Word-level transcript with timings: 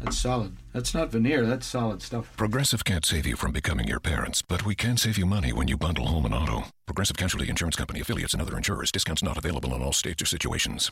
That's 0.00 0.18
solid. 0.18 0.56
That's 0.72 0.94
not 0.94 1.10
veneer, 1.10 1.44
that's 1.44 1.66
solid 1.66 2.02
stuff. 2.02 2.32
Progressive 2.36 2.84
can't 2.84 3.04
save 3.04 3.26
you 3.26 3.36
from 3.36 3.52
becoming 3.52 3.86
your 3.86 4.00
parents, 4.00 4.42
but 4.42 4.64
we 4.64 4.74
can 4.74 4.96
save 4.96 5.18
you 5.18 5.26
money 5.26 5.52
when 5.52 5.68
you 5.68 5.76
bundle 5.76 6.06
home 6.06 6.24
and 6.24 6.34
auto. 6.34 6.64
Progressive 6.86 7.16
Casualty 7.16 7.48
Insurance 7.48 7.76
Company 7.76 8.00
affiliates 8.00 8.32
and 8.32 8.42
other 8.42 8.56
insurers. 8.56 8.90
Discounts 8.90 9.22
not 9.22 9.36
available 9.36 9.74
in 9.74 9.82
all 9.82 9.92
states 9.92 10.22
or 10.22 10.26
situations. 10.26 10.90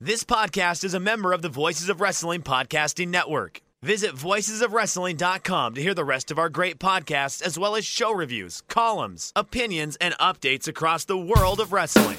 This 0.00 0.24
podcast 0.24 0.84
is 0.84 0.94
a 0.94 1.00
member 1.00 1.32
of 1.32 1.42
the 1.42 1.48
Voices 1.50 1.88
of 1.88 2.00
Wrestling 2.00 2.42
Podcasting 2.42 3.08
Network. 3.08 3.60
Visit 3.82 4.12
voicesofwrestling.com 4.12 5.74
to 5.74 5.82
hear 5.82 5.94
the 5.94 6.04
rest 6.04 6.30
of 6.30 6.38
our 6.38 6.48
great 6.50 6.78
podcasts, 6.78 7.42
as 7.42 7.58
well 7.58 7.76
as 7.76 7.84
show 7.84 8.12
reviews, 8.12 8.62
columns, 8.68 9.32
opinions, 9.36 9.96
and 9.96 10.14
updates 10.18 10.68
across 10.68 11.04
the 11.04 11.18
world 11.18 11.60
of 11.60 11.72
wrestling. 11.72 12.18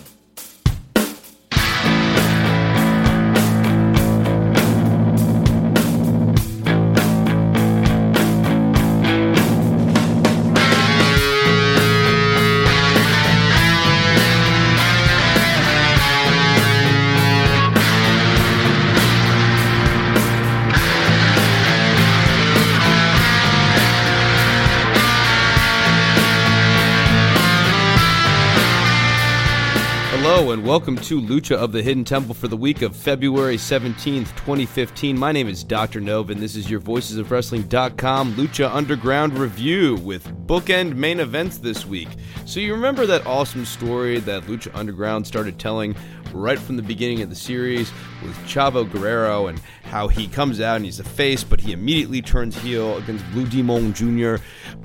Hello 30.34 30.52
and 30.52 30.66
welcome 30.66 30.96
to 30.96 31.20
Lucha 31.20 31.58
of 31.58 31.74
the 31.74 31.84
Hidden 31.84 32.06
Temple 32.06 32.34
for 32.34 32.48
the 32.48 32.56
week 32.56 32.84
of 32.84 32.96
February 32.96 33.58
17th, 33.58 34.30
2015. 34.38 35.20
My 35.20 35.34
name 35.34 35.50
is 35.50 35.62
Dr. 35.62 36.00
Nova 36.00 36.32
and 36.32 36.42
this 36.42 36.56
is 36.56 36.70
your 36.70 36.80
Voices 36.80 37.18
of 37.18 37.30
Wrestling.com 37.30 38.36
Lucha 38.36 38.74
Underground 38.74 39.38
review 39.38 39.96
with 39.98 40.26
bookend 40.48 40.96
main 40.96 41.20
events 41.20 41.58
this 41.58 41.86
week. 41.86 42.08
So 42.46 42.62
you 42.62 42.74
remember 42.74 43.06
that 43.08 43.26
awesome 43.26 43.66
story 43.66 44.20
that 44.20 44.44
Lucha 44.44 44.74
Underground 44.74 45.28
started 45.28 45.60
telling 45.60 45.98
right 46.34 46.58
from 46.58 46.78
the 46.78 46.82
beginning 46.82 47.22
of 47.22 47.30
the 47.30 47.36
series 47.36 47.92
with 48.24 48.34
Chavo 48.48 48.90
Guerrero 48.90 49.48
and 49.48 49.60
how 49.84 50.08
he 50.08 50.30
comes 50.30 50.62
out 50.62 50.78
and 50.78 50.86
he's 50.86 51.02
a 51.02 51.04
face, 51.04 51.44
but 51.44 51.60
he 51.60 51.74
immediately 51.74 52.22
turns 52.22 52.58
heel 52.62 52.96
against 53.00 53.30
Blue 53.32 53.46
Demon 53.48 53.94
Jr. 53.94 54.38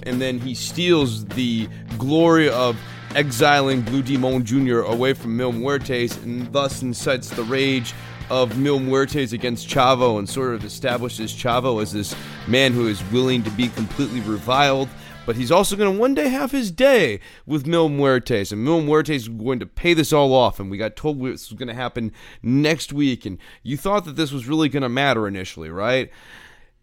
and 0.02 0.20
then 0.20 0.40
he 0.40 0.56
steals 0.56 1.24
the 1.24 1.68
glory 1.98 2.50
of 2.50 2.76
exiling 3.16 3.80
Blue 3.80 4.02
Demon 4.02 4.44
Jr. 4.44 4.80
away 4.80 5.14
from 5.14 5.36
Mil 5.36 5.50
Muertes 5.50 6.22
and 6.22 6.52
thus 6.52 6.82
incites 6.82 7.30
the 7.30 7.44
rage 7.44 7.94
of 8.28 8.58
Mil 8.58 8.78
Muertes 8.78 9.32
against 9.32 9.66
Chavo 9.66 10.18
and 10.18 10.28
sort 10.28 10.54
of 10.54 10.64
establishes 10.64 11.32
Chavo 11.32 11.80
as 11.80 11.92
this 11.92 12.14
man 12.46 12.74
who 12.74 12.88
is 12.88 13.02
willing 13.10 13.42
to 13.44 13.50
be 13.52 13.68
completely 13.68 14.20
reviled. 14.20 14.90
But 15.24 15.36
he's 15.36 15.50
also 15.50 15.76
going 15.76 15.92
to 15.92 15.98
one 15.98 16.12
day 16.14 16.28
have 16.28 16.52
his 16.52 16.70
day 16.70 17.20
with 17.46 17.66
Mil 17.66 17.88
Muertes, 17.88 18.52
and 18.52 18.62
Mil 18.62 18.82
Muertes 18.82 19.14
is 19.16 19.28
going 19.28 19.60
to 19.60 19.66
pay 19.66 19.94
this 19.94 20.12
all 20.12 20.34
off. 20.34 20.60
And 20.60 20.70
we 20.70 20.76
got 20.76 20.94
told 20.94 21.18
this 21.18 21.50
was 21.50 21.58
going 21.58 21.68
to 21.68 21.74
happen 21.74 22.12
next 22.42 22.92
week, 22.92 23.24
and 23.24 23.38
you 23.62 23.78
thought 23.78 24.04
that 24.04 24.16
this 24.16 24.30
was 24.30 24.46
really 24.46 24.68
going 24.68 24.84
to 24.84 24.88
matter 24.88 25.26
initially, 25.26 25.70
right? 25.70 26.10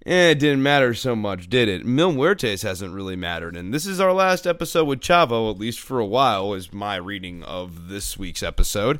Eh, 0.06 0.32
it 0.32 0.40
didn't 0.40 0.62
matter 0.62 0.94
so 0.94 1.16
much, 1.16 1.48
did 1.48 1.70
it? 1.70 1.86
Mil 1.86 2.12
Muertes 2.12 2.64
hasn't 2.64 2.94
really 2.94 3.16
mattered, 3.16 3.56
and 3.56 3.74
this 3.74 3.86
is 3.86 4.02
our 4.02 4.12
last 4.12 4.46
episode 4.46 4.84
with 4.84 5.00
Chavo, 5.00 5.50
at 5.50 5.58
least 5.58 5.80
for 5.80 5.97
a 6.00 6.06
while, 6.06 6.53
is 6.53 6.74
my 6.74 6.97
reading 6.97 7.41
of 7.44 7.88
this 7.88 8.18
week's 8.18 8.44
episode. 8.44 9.00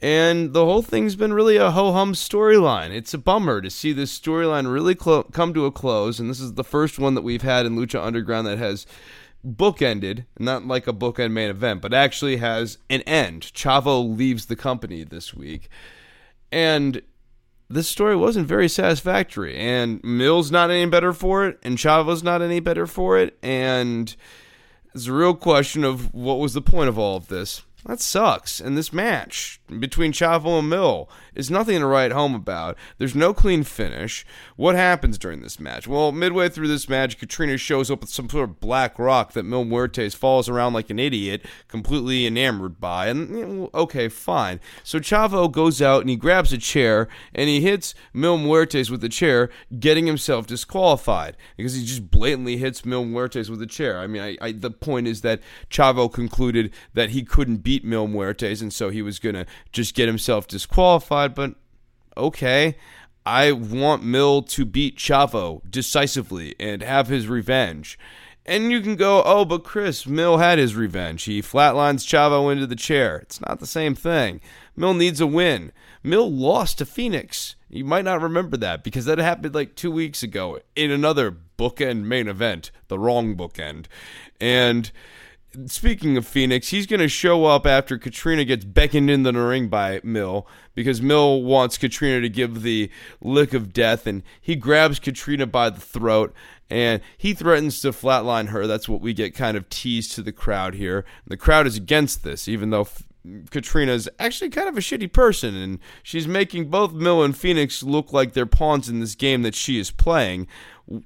And 0.00 0.52
the 0.52 0.66
whole 0.66 0.82
thing's 0.82 1.16
been 1.16 1.32
really 1.32 1.56
a 1.56 1.70
ho 1.70 1.92
hum 1.92 2.12
storyline. 2.12 2.90
It's 2.90 3.14
a 3.14 3.18
bummer 3.18 3.62
to 3.62 3.70
see 3.70 3.94
this 3.94 4.18
storyline 4.18 4.70
really 4.70 4.94
clo- 4.94 5.22
come 5.22 5.54
to 5.54 5.64
a 5.64 5.72
close, 5.72 6.18
and 6.18 6.28
this 6.28 6.40
is 6.40 6.54
the 6.54 6.64
first 6.64 6.98
one 6.98 7.14
that 7.14 7.22
we've 7.22 7.40
had 7.40 7.64
in 7.64 7.76
Lucha 7.76 8.04
Underground 8.04 8.46
that 8.46 8.58
has 8.58 8.84
bookended, 9.46 10.26
not 10.38 10.66
like 10.66 10.86
a 10.86 10.92
bookend 10.92 11.32
main 11.32 11.48
event, 11.48 11.80
but 11.80 11.94
actually 11.94 12.36
has 12.36 12.76
an 12.90 13.00
end. 13.02 13.44
Chavo 13.54 14.14
leaves 14.14 14.46
the 14.46 14.56
company 14.56 15.04
this 15.04 15.32
week. 15.32 15.70
And 16.50 17.00
this 17.72 17.88
story 17.88 18.16
wasn't 18.16 18.46
very 18.46 18.68
satisfactory, 18.68 19.56
and 19.56 20.02
Mil's 20.04 20.50
not 20.50 20.70
any 20.70 20.86
better 20.86 21.12
for 21.12 21.46
it, 21.46 21.58
and 21.62 21.78
Chavo's 21.78 22.22
not 22.22 22.42
any 22.42 22.60
better 22.60 22.86
for 22.86 23.18
it, 23.18 23.38
and 23.42 24.14
it's 24.94 25.06
a 25.06 25.12
real 25.12 25.34
question 25.34 25.84
of 25.84 26.12
what 26.12 26.38
was 26.38 26.52
the 26.52 26.60
point 26.60 26.88
of 26.88 26.98
all 26.98 27.16
of 27.16 27.28
this. 27.28 27.62
That 27.86 28.00
sucks. 28.00 28.60
And 28.60 28.76
this 28.76 28.92
match 28.92 29.60
between 29.80 30.12
Chavo 30.12 30.58
and 30.58 30.68
Mil 30.68 31.08
is 31.34 31.50
nothing 31.50 31.80
to 31.80 31.86
write 31.86 32.12
home 32.12 32.34
about. 32.34 32.76
There's 32.98 33.14
no 33.14 33.32
clean 33.32 33.62
finish. 33.62 34.24
What 34.56 34.74
happens 34.74 35.18
during 35.18 35.42
this 35.42 35.58
match? 35.58 35.86
Well, 35.86 36.12
midway 36.12 36.48
through 36.48 36.68
this 36.68 36.88
match, 36.88 37.18
Katrina 37.18 37.56
shows 37.56 37.90
up 37.90 38.00
with 38.00 38.10
some 38.10 38.28
sort 38.28 38.48
of 38.48 38.60
black 38.60 38.98
rock 38.98 39.32
that 39.32 39.44
Mil 39.44 39.64
Muertes 39.64 40.14
falls 40.14 40.48
around 40.48 40.72
like 40.72 40.90
an 40.90 40.98
idiot, 40.98 41.44
completely 41.68 42.26
enamored 42.26 42.80
by. 42.80 43.08
And, 43.08 43.68
okay, 43.74 44.08
fine. 44.08 44.60
So 44.84 44.98
Chavo 44.98 45.50
goes 45.50 45.80
out 45.80 46.00
and 46.00 46.10
he 46.10 46.16
grabs 46.16 46.52
a 46.52 46.58
chair 46.58 47.08
and 47.34 47.48
he 47.48 47.60
hits 47.60 47.94
Mil 48.12 48.38
Muertes 48.38 48.90
with 48.90 49.00
the 49.00 49.08
chair, 49.08 49.50
getting 49.78 50.06
himself 50.06 50.46
disqualified 50.46 51.36
because 51.56 51.74
he 51.74 51.84
just 51.84 52.10
blatantly 52.10 52.56
hits 52.56 52.84
Mil 52.84 53.04
Muertes 53.04 53.48
with 53.48 53.62
a 53.62 53.66
chair. 53.66 53.98
I 53.98 54.06
mean, 54.06 54.22
I, 54.22 54.36
I, 54.40 54.52
the 54.52 54.70
point 54.70 55.06
is 55.06 55.22
that 55.22 55.40
Chavo 55.70 56.12
concluded 56.12 56.72
that 56.94 57.10
he 57.10 57.22
couldn't 57.22 57.58
beat 57.58 57.84
Mil 57.84 58.08
Muertes, 58.08 58.60
and 58.62 58.72
so 58.72 58.90
he 58.90 59.02
was 59.02 59.18
going 59.18 59.34
to 59.34 59.46
just 59.70 59.94
get 59.94 60.08
himself 60.08 60.48
disqualified, 60.48 61.34
but 61.34 61.54
okay. 62.16 62.76
I 63.24 63.52
want 63.52 64.02
Mil 64.02 64.42
to 64.42 64.64
beat 64.64 64.98
Chavo 64.98 65.62
decisively 65.70 66.56
and 66.58 66.82
have 66.82 67.06
his 67.06 67.28
revenge. 67.28 67.98
And 68.44 68.72
you 68.72 68.80
can 68.80 68.96
go, 68.96 69.22
oh, 69.24 69.44
but 69.44 69.62
Chris, 69.62 70.06
Mil 70.06 70.38
had 70.38 70.58
his 70.58 70.74
revenge. 70.74 71.22
He 71.24 71.40
flatlines 71.40 72.04
Chavo 72.04 72.50
into 72.50 72.66
the 72.66 72.74
chair. 72.74 73.18
It's 73.18 73.40
not 73.40 73.60
the 73.60 73.66
same 73.66 73.94
thing. 73.94 74.40
Mil 74.74 74.94
needs 74.94 75.20
a 75.20 75.26
win. 75.26 75.70
Mil 76.02 76.28
lost 76.30 76.78
to 76.78 76.86
Phoenix. 76.86 77.54
You 77.68 77.84
might 77.84 78.04
not 78.04 78.20
remember 78.20 78.56
that 78.56 78.82
because 78.82 79.04
that 79.04 79.18
happened 79.18 79.54
like 79.54 79.76
two 79.76 79.92
weeks 79.92 80.24
ago 80.24 80.58
in 80.74 80.90
another 80.90 81.34
bookend 81.56 82.02
main 82.02 82.26
event, 82.26 82.72
the 82.88 82.98
wrong 82.98 83.36
bookend. 83.36 83.86
And 84.40 84.90
speaking 85.66 86.16
of 86.16 86.26
Phoenix, 86.26 86.68
he's 86.68 86.86
going 86.86 87.00
to 87.00 87.08
show 87.08 87.44
up 87.44 87.66
after 87.66 87.98
Katrina 87.98 88.44
gets 88.44 88.64
beckoned 88.64 89.10
into 89.10 89.32
the 89.32 89.40
ring 89.40 89.68
by 89.68 90.00
Mil 90.02 90.46
because 90.74 91.02
Mil 91.02 91.42
wants 91.42 91.78
Katrina 91.78 92.20
to 92.20 92.28
give 92.28 92.62
the 92.62 92.90
lick 93.20 93.52
of 93.52 93.72
death, 93.72 94.06
and 94.06 94.22
he 94.40 94.56
grabs 94.56 94.98
Katrina 94.98 95.46
by 95.46 95.70
the 95.70 95.80
throat 95.80 96.34
and 96.72 97.02
he 97.18 97.34
threatens 97.34 97.82
to 97.82 97.92
flatline 97.92 98.48
her. 98.48 98.66
That's 98.66 98.88
what 98.88 99.02
we 99.02 99.12
get 99.12 99.34
kind 99.34 99.58
of 99.58 99.68
teased 99.68 100.12
to 100.12 100.22
the 100.22 100.32
crowd 100.32 100.74
here. 100.74 101.04
The 101.26 101.36
crowd 101.36 101.66
is 101.66 101.76
against 101.76 102.24
this, 102.24 102.48
even 102.48 102.70
though. 102.70 102.88
Katrina's 103.50 104.08
actually 104.18 104.50
kind 104.50 104.68
of 104.68 104.76
a 104.76 104.80
shitty 104.80 105.12
person, 105.12 105.54
and 105.54 105.78
she's 106.02 106.26
making 106.26 106.70
both 106.70 106.92
Mil 106.92 107.22
and 107.22 107.36
Phoenix 107.36 107.80
look 107.84 108.12
like 108.12 108.32
they're 108.32 108.46
pawns 108.46 108.88
in 108.88 108.98
this 108.98 109.14
game 109.14 109.42
that 109.42 109.54
she 109.54 109.78
is 109.78 109.92
playing. 109.92 110.48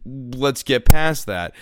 Let's 0.05 0.63
get 0.63 0.85
past 0.85 1.27
that. 1.27 1.55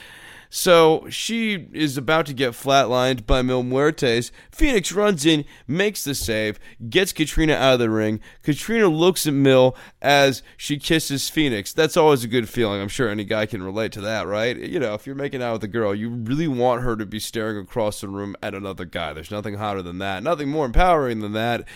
So 0.56 1.08
she 1.08 1.66
is 1.72 1.96
about 1.96 2.26
to 2.26 2.32
get 2.32 2.52
flatlined 2.52 3.26
by 3.26 3.42
Mil 3.42 3.64
Muertes. 3.64 4.30
Phoenix 4.52 4.92
runs 4.92 5.26
in, 5.26 5.44
makes 5.66 6.04
the 6.04 6.14
save, 6.14 6.60
gets 6.88 7.12
Katrina 7.12 7.54
out 7.54 7.72
of 7.72 7.78
the 7.80 7.90
ring. 7.90 8.20
Katrina 8.44 8.86
looks 8.86 9.26
at 9.26 9.34
Mil 9.34 9.76
as 10.00 10.44
she 10.56 10.78
kisses 10.78 11.28
Phoenix. 11.28 11.72
That's 11.72 11.96
always 11.96 12.22
a 12.22 12.28
good 12.28 12.48
feeling. 12.48 12.80
I'm 12.80 12.86
sure 12.86 13.08
any 13.08 13.24
guy 13.24 13.46
can 13.46 13.64
relate 13.64 13.90
to 13.92 14.00
that, 14.02 14.28
right? 14.28 14.56
You 14.56 14.78
know, 14.78 14.94
if 14.94 15.06
you're 15.08 15.16
making 15.16 15.42
out 15.42 15.54
with 15.54 15.64
a 15.64 15.68
girl, 15.68 15.92
you 15.92 16.08
really 16.08 16.46
want 16.46 16.82
her 16.82 16.94
to 16.94 17.04
be 17.04 17.18
staring 17.18 17.58
across 17.58 18.00
the 18.00 18.06
room 18.06 18.36
at 18.40 18.54
another 18.54 18.84
guy. 18.84 19.12
There's 19.12 19.32
nothing 19.32 19.54
hotter 19.54 19.82
than 19.82 19.98
that, 19.98 20.22
nothing 20.22 20.50
more 20.50 20.66
empowering 20.66 21.18
than 21.18 21.32
that. 21.32 21.66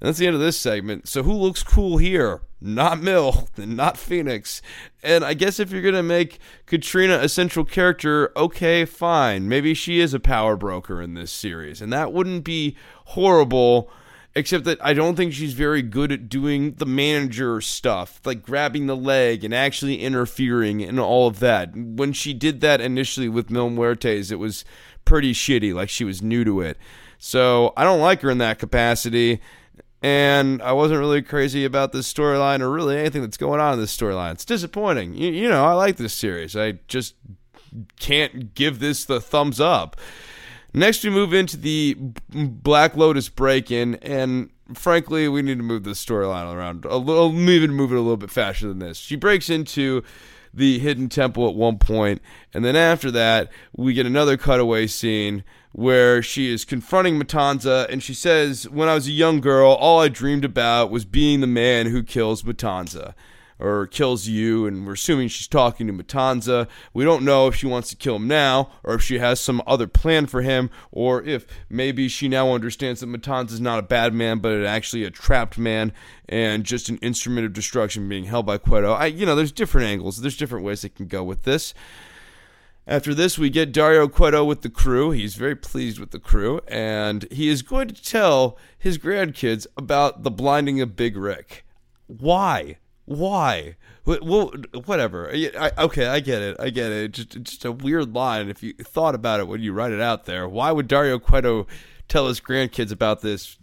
And 0.00 0.08
that's 0.08 0.18
the 0.18 0.26
end 0.26 0.34
of 0.34 0.40
this 0.40 0.58
segment. 0.58 1.08
So 1.08 1.22
who 1.22 1.32
looks 1.32 1.62
cool 1.62 1.98
here? 1.98 2.42
Not 2.60 3.00
Mil, 3.00 3.48
not 3.56 3.98
Phoenix. 3.98 4.62
And 5.02 5.24
I 5.24 5.34
guess 5.34 5.60
if 5.60 5.70
you're 5.70 5.82
gonna 5.82 6.02
make 6.02 6.38
Katrina 6.66 7.18
a 7.18 7.28
central 7.28 7.64
character, 7.64 8.32
okay, 8.36 8.84
fine. 8.84 9.48
Maybe 9.48 9.74
she 9.74 10.00
is 10.00 10.14
a 10.14 10.20
power 10.20 10.56
broker 10.56 11.02
in 11.02 11.14
this 11.14 11.30
series, 11.30 11.82
and 11.82 11.92
that 11.92 12.12
wouldn't 12.12 12.44
be 12.44 12.76
horrible. 13.06 13.90
Except 14.36 14.64
that 14.64 14.84
I 14.84 14.94
don't 14.94 15.14
think 15.14 15.32
she's 15.32 15.52
very 15.52 15.80
good 15.80 16.10
at 16.10 16.28
doing 16.28 16.72
the 16.72 16.86
manager 16.86 17.60
stuff, 17.60 18.20
like 18.24 18.42
grabbing 18.42 18.86
the 18.86 18.96
leg 18.96 19.44
and 19.44 19.54
actually 19.54 20.02
interfering 20.02 20.82
and 20.82 20.98
all 20.98 21.28
of 21.28 21.38
that. 21.38 21.76
When 21.76 22.12
she 22.12 22.34
did 22.34 22.60
that 22.60 22.80
initially 22.80 23.28
with 23.28 23.48
Mil 23.48 23.70
Muertes, 23.70 24.32
it 24.32 24.40
was 24.40 24.64
pretty 25.04 25.34
shitty, 25.34 25.72
like 25.72 25.88
she 25.88 26.02
was 26.02 26.20
new 26.20 26.42
to 26.42 26.62
it. 26.62 26.78
So 27.16 27.72
I 27.76 27.84
don't 27.84 28.00
like 28.00 28.22
her 28.22 28.30
in 28.30 28.38
that 28.38 28.58
capacity 28.58 29.40
and 30.04 30.60
I 30.60 30.72
wasn't 30.72 31.00
really 31.00 31.22
crazy 31.22 31.64
about 31.64 31.92
this 31.92 32.12
storyline 32.12 32.60
or 32.60 32.70
really 32.70 32.98
anything 32.98 33.22
that's 33.22 33.38
going 33.38 33.58
on 33.58 33.72
in 33.72 33.80
this 33.80 33.96
storyline. 33.96 34.32
It's 34.32 34.44
disappointing. 34.44 35.14
You, 35.14 35.30
you 35.32 35.48
know, 35.48 35.64
I 35.64 35.72
like 35.72 35.96
this 35.96 36.12
series. 36.12 36.54
I 36.54 36.72
just 36.88 37.14
can't 37.98 38.54
give 38.54 38.80
this 38.80 39.06
the 39.06 39.18
thumbs 39.18 39.60
up. 39.60 39.96
Next, 40.74 41.04
we 41.04 41.08
move 41.08 41.32
into 41.32 41.56
the 41.56 41.96
Black 42.28 42.98
Lotus 42.98 43.30
break 43.30 43.70
in, 43.70 43.94
and 44.02 44.50
frankly, 44.74 45.26
we 45.26 45.40
need 45.40 45.56
to 45.56 45.64
move 45.64 45.84
the 45.84 45.92
storyline 45.92 46.54
around 46.54 46.84
a 46.84 46.98
little, 46.98 47.32
even 47.48 47.72
move 47.72 47.90
it 47.90 47.96
a 47.96 48.00
little 48.02 48.18
bit 48.18 48.30
faster 48.30 48.68
than 48.68 48.80
this. 48.80 48.98
She 48.98 49.16
breaks 49.16 49.48
into 49.48 50.04
the 50.56 50.78
hidden 50.78 51.08
temple 51.08 51.48
at 51.48 51.54
one 51.54 51.78
point, 51.78 52.22
and 52.52 52.64
then 52.64 52.76
after 52.76 53.10
that, 53.10 53.50
we 53.76 53.92
get 53.92 54.06
another 54.06 54.36
cutaway 54.36 54.86
scene 54.86 55.44
where 55.72 56.22
she 56.22 56.52
is 56.52 56.64
confronting 56.64 57.20
Matanza, 57.20 57.88
and 57.90 58.02
she 58.02 58.14
says, 58.14 58.68
When 58.68 58.88
I 58.88 58.94
was 58.94 59.08
a 59.08 59.12
young 59.12 59.40
girl, 59.40 59.72
all 59.72 60.00
I 60.00 60.08
dreamed 60.08 60.44
about 60.44 60.90
was 60.90 61.04
being 61.04 61.40
the 61.40 61.48
man 61.48 61.86
who 61.86 62.02
kills 62.02 62.44
Matanza 62.44 63.14
or 63.58 63.86
kills 63.86 64.26
you, 64.26 64.66
and 64.66 64.86
we're 64.86 64.94
assuming 64.94 65.28
she's 65.28 65.46
talking 65.46 65.86
to 65.86 65.92
Matanza. 65.92 66.68
We 66.92 67.04
don't 67.04 67.24
know 67.24 67.46
if 67.46 67.54
she 67.54 67.66
wants 67.66 67.90
to 67.90 67.96
kill 67.96 68.16
him 68.16 68.28
now, 68.28 68.70
or 68.82 68.94
if 68.94 69.02
she 69.02 69.18
has 69.18 69.40
some 69.40 69.62
other 69.66 69.86
plan 69.86 70.26
for 70.26 70.42
him, 70.42 70.70
or 70.90 71.22
if 71.22 71.46
maybe 71.68 72.08
she 72.08 72.28
now 72.28 72.52
understands 72.52 73.00
that 73.00 73.08
Matanza 73.08 73.52
is 73.52 73.60
not 73.60 73.78
a 73.78 73.82
bad 73.82 74.12
man, 74.12 74.38
but 74.38 74.64
actually 74.64 75.04
a 75.04 75.10
trapped 75.10 75.58
man 75.58 75.92
and 76.28 76.64
just 76.64 76.88
an 76.88 76.98
instrument 76.98 77.46
of 77.46 77.52
destruction 77.52 78.08
being 78.08 78.24
held 78.24 78.46
by 78.46 78.58
Cueto. 78.58 78.92
I, 78.92 79.06
you 79.06 79.26
know, 79.26 79.34
there's 79.34 79.52
different 79.52 79.88
angles, 79.88 80.20
there's 80.20 80.36
different 80.36 80.64
ways 80.64 80.82
they 80.82 80.88
can 80.88 81.06
go 81.06 81.22
with 81.22 81.42
this. 81.42 81.74
After 82.86 83.14
this, 83.14 83.38
we 83.38 83.48
get 83.48 83.72
Dario 83.72 84.08
Cueto 84.08 84.44
with 84.44 84.60
the 84.60 84.68
crew. 84.68 85.10
He's 85.10 85.36
very 85.36 85.56
pleased 85.56 85.98
with 85.98 86.10
the 86.10 86.18
crew, 86.18 86.60
and 86.68 87.26
he 87.30 87.48
is 87.48 87.62
going 87.62 87.88
to 87.88 88.02
tell 88.02 88.58
his 88.78 88.98
grandkids 88.98 89.66
about 89.78 90.22
the 90.22 90.30
blinding 90.30 90.82
of 90.82 90.94
Big 90.94 91.16
Rick. 91.16 91.64
Why? 92.06 92.76
Why? 93.06 93.76
Well, 94.06 94.52
whatever. 94.86 95.30
I, 95.30 95.70
okay, 95.78 96.06
I 96.06 96.20
get 96.20 96.42
it. 96.42 96.56
I 96.58 96.70
get 96.70 96.90
it. 96.90 97.12
Just, 97.12 97.42
just 97.42 97.64
a 97.64 97.72
weird 97.72 98.14
line. 98.14 98.48
If 98.48 98.62
you 98.62 98.72
thought 98.74 99.14
about 99.14 99.40
it 99.40 99.48
when 99.48 99.60
you 99.60 99.72
write 99.72 99.92
it 99.92 100.00
out 100.00 100.24
there, 100.24 100.48
why 100.48 100.70
would 100.72 100.88
Dario 100.88 101.18
Cueto 101.18 101.66
tell 102.08 102.28
his 102.28 102.40
grandkids 102.40 102.92
about 102.92 103.20
this 103.20 103.58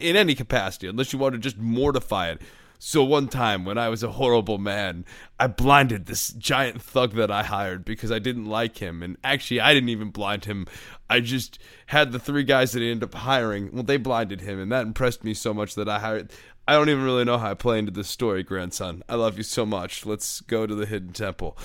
in 0.00 0.16
any 0.16 0.34
capacity, 0.34 0.86
unless 0.86 1.12
you 1.12 1.18
want 1.18 1.34
to 1.34 1.38
just 1.40 1.58
mortify 1.58 2.30
it? 2.30 2.42
So 2.82 3.04
one 3.04 3.28
time 3.28 3.66
when 3.66 3.76
I 3.76 3.90
was 3.90 4.02
a 4.02 4.12
horrible 4.12 4.56
man, 4.56 5.04
I 5.38 5.48
blinded 5.48 6.06
this 6.06 6.28
giant 6.32 6.80
thug 6.80 7.12
that 7.16 7.30
I 7.30 7.42
hired 7.42 7.84
because 7.84 8.10
I 8.10 8.18
didn't 8.18 8.46
like 8.46 8.78
him. 8.78 9.02
And 9.02 9.18
actually, 9.22 9.60
I 9.60 9.74
didn't 9.74 9.90
even 9.90 10.08
blind 10.08 10.46
him. 10.46 10.66
I 11.10 11.20
just 11.20 11.58
had 11.88 12.10
the 12.10 12.18
three 12.18 12.42
guys 12.42 12.72
that 12.72 12.80
I 12.80 12.86
ended 12.86 13.04
up 13.04 13.14
hiring. 13.14 13.70
Well, 13.70 13.82
they 13.82 13.98
blinded 13.98 14.40
him, 14.40 14.58
and 14.58 14.72
that 14.72 14.86
impressed 14.86 15.24
me 15.24 15.34
so 15.34 15.52
much 15.52 15.74
that 15.74 15.90
I 15.90 15.98
hired. 15.98 16.32
I 16.66 16.72
don't 16.72 16.88
even 16.88 17.04
really 17.04 17.26
know 17.26 17.36
how 17.36 17.50
I 17.50 17.54
play 17.54 17.78
into 17.78 17.92
this 17.92 18.08
story, 18.08 18.42
grandson. 18.42 19.02
I 19.10 19.16
love 19.16 19.36
you 19.36 19.42
so 19.42 19.66
much. 19.66 20.06
Let's 20.06 20.40
go 20.40 20.66
to 20.66 20.74
the 20.74 20.86
hidden 20.86 21.12
temple. 21.12 21.58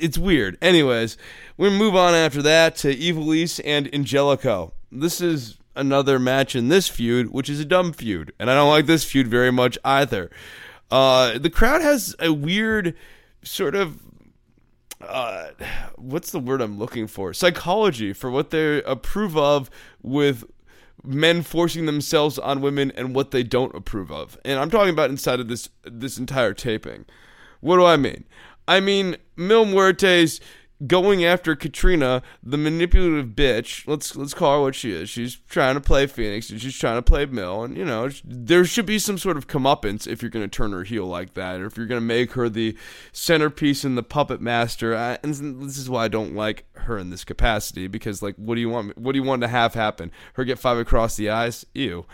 It's 0.00 0.18
weird. 0.18 0.58
Anyways, 0.60 1.16
we 1.56 1.70
move 1.70 1.94
on 1.94 2.12
after 2.12 2.42
that 2.42 2.74
to 2.78 2.92
Ivelisse 2.92 3.60
and 3.64 3.94
Angelico. 3.94 4.72
This 4.90 5.20
is 5.20 5.58
another 5.76 6.18
match 6.18 6.56
in 6.56 6.68
this 6.68 6.88
feud, 6.88 7.30
which 7.30 7.48
is 7.48 7.60
a 7.60 7.64
dumb 7.64 7.92
feud, 7.92 8.32
and 8.38 8.50
I 8.50 8.54
don't 8.54 8.70
like 8.70 8.86
this 8.86 9.04
feud 9.04 9.28
very 9.28 9.52
much 9.52 9.78
either. 9.84 10.30
Uh, 10.90 11.38
the 11.38 11.50
crowd 11.50 11.82
has 11.82 12.14
a 12.18 12.32
weird 12.32 12.94
sort 13.42 13.74
of 13.74 14.00
uh, 15.00 15.50
what's 15.96 16.30
the 16.30 16.38
word 16.38 16.60
I'm 16.60 16.78
looking 16.78 17.06
for? 17.06 17.34
Psychology 17.34 18.12
for 18.12 18.30
what 18.30 18.50
they 18.50 18.82
approve 18.84 19.36
of 19.36 19.70
with 20.02 20.44
men 21.04 21.42
forcing 21.42 21.86
themselves 21.86 22.38
on 22.38 22.60
women 22.60 22.90
and 22.92 23.14
what 23.14 23.30
they 23.30 23.42
don't 23.42 23.74
approve 23.74 24.10
of. 24.10 24.38
And 24.44 24.58
I'm 24.58 24.70
talking 24.70 24.92
about 24.92 25.10
inside 25.10 25.40
of 25.40 25.48
this 25.48 25.68
this 25.84 26.18
entire 26.18 26.54
taping. 26.54 27.04
What 27.60 27.76
do 27.76 27.84
I 27.84 27.96
mean? 27.96 28.24
I 28.66 28.80
mean 28.80 29.16
Mil 29.36 29.64
Muertes 29.64 30.40
going 30.84 31.24
after 31.24 31.56
Katrina, 31.56 32.22
the 32.42 32.58
manipulative 32.58 33.30
bitch. 33.30 33.86
Let's 33.86 34.16
let's 34.16 34.34
call 34.34 34.58
her 34.58 34.62
what 34.62 34.74
she 34.74 34.92
is. 34.92 35.08
She's 35.08 35.36
trying 35.48 35.74
to 35.74 35.80
play 35.80 36.06
Phoenix 36.06 36.50
and 36.50 36.60
she's 36.60 36.76
trying 36.76 36.96
to 36.96 37.02
play 37.02 37.24
Mil, 37.26 37.62
and 37.62 37.76
you 37.76 37.84
know 37.84 38.10
there 38.24 38.64
should 38.64 38.86
be 38.86 38.98
some 38.98 39.18
sort 39.18 39.36
of 39.36 39.46
comeuppance 39.46 40.06
if 40.06 40.22
you're 40.22 40.30
going 40.30 40.48
to 40.48 40.54
turn 40.54 40.72
her 40.72 40.84
heel 40.84 41.06
like 41.06 41.34
that, 41.34 41.60
or 41.60 41.66
if 41.66 41.76
you're 41.76 41.86
going 41.86 42.00
to 42.00 42.06
make 42.06 42.32
her 42.32 42.48
the 42.48 42.76
centerpiece 43.12 43.84
and 43.84 43.96
the 43.96 44.02
puppet 44.02 44.40
master. 44.40 44.94
I, 44.94 45.18
and 45.22 45.62
this 45.62 45.78
is 45.78 45.88
why 45.88 46.04
I 46.04 46.08
don't 46.08 46.34
like 46.34 46.66
her 46.74 46.98
in 46.98 47.10
this 47.10 47.24
capacity 47.24 47.86
because 47.86 48.22
like, 48.22 48.36
what 48.36 48.56
do 48.56 48.60
you 48.60 48.68
want? 48.68 48.98
What 48.98 49.12
do 49.12 49.18
you 49.18 49.24
want 49.24 49.42
to 49.42 49.48
have 49.48 49.74
happen? 49.74 50.10
Her 50.34 50.44
get 50.44 50.58
five 50.58 50.78
across 50.78 51.16
the 51.16 51.30
eyes? 51.30 51.64
Ew. 51.74 52.06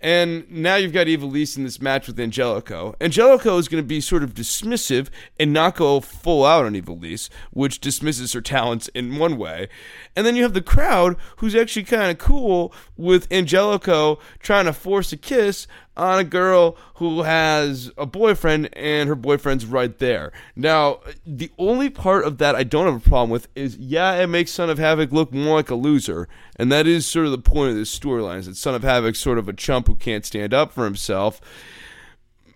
And 0.00 0.50
now 0.50 0.76
you've 0.76 0.92
got 0.92 1.06
Ivelisse 1.06 1.56
in 1.56 1.64
this 1.64 1.80
match 1.80 2.06
with 2.06 2.20
Angelico. 2.20 2.94
Angelico 3.00 3.56
is 3.56 3.68
going 3.68 3.82
to 3.82 3.86
be 3.86 4.00
sort 4.00 4.22
of 4.22 4.34
dismissive 4.34 5.08
and 5.38 5.52
not 5.52 5.76
go 5.76 6.00
full 6.00 6.44
out 6.44 6.66
on 6.66 6.74
Ivelisse, 6.74 7.30
which 7.52 7.80
dismisses 7.80 8.34
her 8.34 8.42
talents 8.42 8.88
in 8.88 9.16
one 9.16 9.38
way. 9.38 9.68
And 10.14 10.26
then 10.26 10.36
you 10.36 10.42
have 10.42 10.52
the 10.52 10.60
crowd 10.60 11.16
who's 11.36 11.54
actually 11.54 11.84
kind 11.84 12.10
of 12.10 12.18
cool 12.18 12.74
with 12.96 13.30
Angelico 13.32 14.18
trying 14.40 14.66
to 14.66 14.72
force 14.74 15.12
a 15.12 15.16
kiss 15.16 15.66
on 15.96 16.18
a 16.18 16.24
girl 16.24 16.76
who 16.94 17.22
has 17.22 17.90
a 17.96 18.06
boyfriend 18.06 18.68
and 18.74 19.08
her 19.08 19.14
boyfriend's 19.14 19.66
right 19.66 19.98
there. 19.98 20.32
Now, 20.56 21.00
the 21.24 21.50
only 21.58 21.90
part 21.90 22.24
of 22.24 22.38
that 22.38 22.54
I 22.54 22.64
don't 22.64 22.86
have 22.86 23.06
a 23.06 23.08
problem 23.08 23.30
with 23.30 23.48
is 23.54 23.76
yeah, 23.76 24.14
it 24.14 24.26
makes 24.26 24.50
Son 24.50 24.70
of 24.70 24.78
Havoc 24.78 25.12
look 25.12 25.32
more 25.32 25.56
like 25.56 25.70
a 25.70 25.74
loser. 25.74 26.28
And 26.56 26.70
that 26.72 26.86
is 26.86 27.06
sort 27.06 27.26
of 27.26 27.32
the 27.32 27.38
point 27.38 27.70
of 27.70 27.76
this 27.76 27.96
storyline 27.96 28.38
is 28.38 28.46
that 28.46 28.56
Son 28.56 28.74
of 28.74 28.82
Havoc's 28.82 29.20
sort 29.20 29.38
of 29.38 29.48
a 29.48 29.52
chump 29.52 29.86
who 29.86 29.94
can't 29.94 30.24
stand 30.24 30.52
up 30.52 30.72
for 30.72 30.84
himself. 30.84 31.40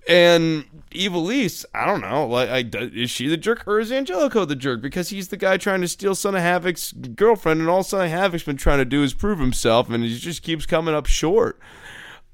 And 0.09 0.65
Ivelisse, 0.93 1.67
I 1.75 1.85
don't 1.85 2.01
know, 2.01 2.27
like, 2.27 2.75
is 2.75 3.11
she 3.11 3.29
the 3.29 3.37
jerk 3.37 3.69
or 3.69 3.79
is 3.79 3.93
Angelico 3.93 4.47
the 4.47 4.57
jerk? 4.57 4.81
Because 4.81 5.11
he's 5.11 5.29
the 5.29 5.37
guy 5.37 5.59
trying 5.59 5.83
to 5.83 5.89
steal 5.89 6.15
Son 6.15 6.35
of 6.35 6.41
Havoc's 6.41 6.93
girlfriend, 6.93 7.61
and 7.61 7.69
all 7.69 7.83
Son 7.83 8.07
of 8.07 8.11
Havoc's 8.11 8.43
been 8.43 8.57
trying 8.57 8.79
to 8.79 8.87
do 8.87 9.03
is 9.03 9.13
prove 9.13 9.39
himself, 9.39 9.91
and 9.91 10.03
he 10.03 10.19
just 10.19 10.43
keeps 10.43 10.65
coming 10.65 10.95
up 10.95 11.05
short 11.05 11.61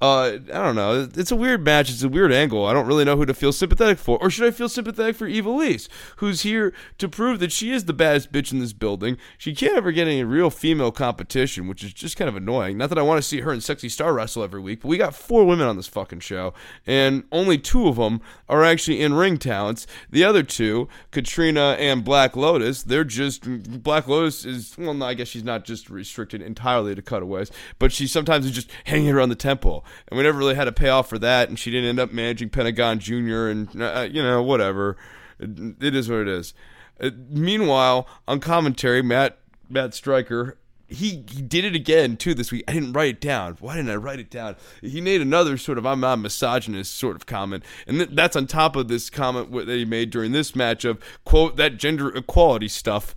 uh, 0.01 0.33
I 0.33 0.37
don't 0.37 0.75
know. 0.75 1.07
It's 1.15 1.31
a 1.31 1.37
weird 1.37 1.63
match. 1.63 1.89
It's 1.89 2.03
a 2.03 2.09
weird 2.09 2.33
angle. 2.33 2.65
I 2.65 2.73
don't 2.73 2.85
really 2.85 3.05
know 3.05 3.15
who 3.15 3.25
to 3.25 3.33
feel 3.33 3.53
sympathetic 3.53 3.97
for. 3.97 4.21
Or 4.21 4.29
should 4.29 4.45
I 4.45 4.51
feel 4.51 4.67
sympathetic 4.67 5.15
for 5.15 5.27
Ivelisse, 5.27 5.87
who's 6.17 6.41
here 6.41 6.73
to 6.97 7.07
prove 7.07 7.39
that 7.39 7.53
she 7.53 7.71
is 7.71 7.85
the 7.85 7.93
baddest 7.93 8.31
bitch 8.31 8.51
in 8.51 8.59
this 8.59 8.73
building? 8.73 9.17
She 9.37 9.55
can't 9.55 9.77
ever 9.77 9.93
get 9.93 10.07
any 10.07 10.23
real 10.25 10.49
female 10.49 10.91
competition, 10.91 11.69
which 11.69 11.81
is 11.81 11.93
just 11.93 12.17
kind 12.17 12.27
of 12.27 12.35
annoying. 12.35 12.77
Not 12.77 12.89
that 12.89 12.97
I 12.97 13.03
want 13.03 13.19
to 13.19 13.27
see 13.27 13.39
her 13.39 13.51
and 13.51 13.63
Sexy 13.63 13.87
Star 13.87 14.13
wrestle 14.13 14.43
every 14.43 14.59
week, 14.59 14.81
but 14.81 14.89
we 14.89 14.97
got 14.97 15.15
four 15.15 15.45
women 15.45 15.65
on 15.65 15.77
this 15.77 15.87
fucking 15.87 16.19
show, 16.19 16.53
and 16.85 17.23
only 17.31 17.57
two 17.57 17.87
of 17.87 17.95
them 17.95 18.19
are 18.49 18.65
actually 18.65 19.01
in 19.01 19.13
ring 19.13 19.37
talents. 19.37 19.87
The 20.09 20.25
other 20.25 20.43
two, 20.43 20.89
Katrina 21.11 21.77
and 21.79 22.03
Black 22.03 22.35
Lotus, 22.35 22.83
they're 22.83 23.05
just 23.05 23.43
Black 23.81 24.09
Lotus 24.09 24.43
is 24.43 24.75
well, 24.77 24.93
no, 24.93 25.05
I 25.05 25.13
guess 25.13 25.29
she's 25.29 25.43
not 25.43 25.63
just 25.63 25.89
restricted 25.89 26.41
entirely 26.41 26.95
to 26.95 27.01
cutaways, 27.01 27.49
but 27.79 27.93
she 27.93 28.07
sometimes 28.07 28.45
is 28.45 28.51
just 28.51 28.69
hanging 28.83 29.11
around 29.11 29.29
the 29.29 29.35
temple 29.35 29.84
and 30.07 30.17
we 30.17 30.23
never 30.23 30.37
really 30.37 30.55
had 30.55 30.67
a 30.67 30.71
payoff 30.71 31.09
for 31.09 31.19
that. 31.19 31.49
And 31.49 31.57
she 31.57 31.71
didn't 31.71 31.89
end 31.89 31.99
up 31.99 32.11
managing 32.11 32.49
Pentagon 32.49 32.99
Junior, 32.99 33.47
and 33.49 33.81
uh, 33.81 34.07
you 34.09 34.21
know 34.21 34.41
whatever. 34.41 34.97
It, 35.39 35.83
it 35.83 35.95
is 35.95 36.09
what 36.09 36.19
it 36.19 36.27
is. 36.27 36.53
Uh, 36.99 37.11
meanwhile, 37.29 38.07
on 38.27 38.39
commentary, 38.39 39.01
Matt 39.01 39.37
Matt 39.69 39.93
Striker 39.93 40.57
he 40.87 41.23
he 41.29 41.41
did 41.41 41.65
it 41.65 41.75
again 41.75 42.17
too 42.17 42.33
this 42.33 42.51
week. 42.51 42.63
I 42.67 42.73
didn't 42.73 42.93
write 42.93 43.09
it 43.09 43.21
down. 43.21 43.57
Why 43.59 43.75
didn't 43.75 43.91
I 43.91 43.95
write 43.95 44.19
it 44.19 44.29
down? 44.29 44.55
He 44.81 45.01
made 45.01 45.21
another 45.21 45.57
sort 45.57 45.77
of 45.77 45.85
I'm 45.85 45.99
not 45.99 46.19
misogynist 46.19 46.95
sort 46.95 47.15
of 47.15 47.25
comment, 47.25 47.63
and 47.87 47.97
th- 47.97 48.09
that's 48.13 48.35
on 48.35 48.47
top 48.47 48.75
of 48.75 48.87
this 48.87 49.09
comment 49.09 49.51
that 49.51 49.67
he 49.69 49.85
made 49.85 50.11
during 50.11 50.31
this 50.31 50.55
match 50.55 50.85
of 50.85 50.99
quote 51.23 51.57
that 51.57 51.77
gender 51.77 52.15
equality 52.15 52.67
stuff. 52.67 53.15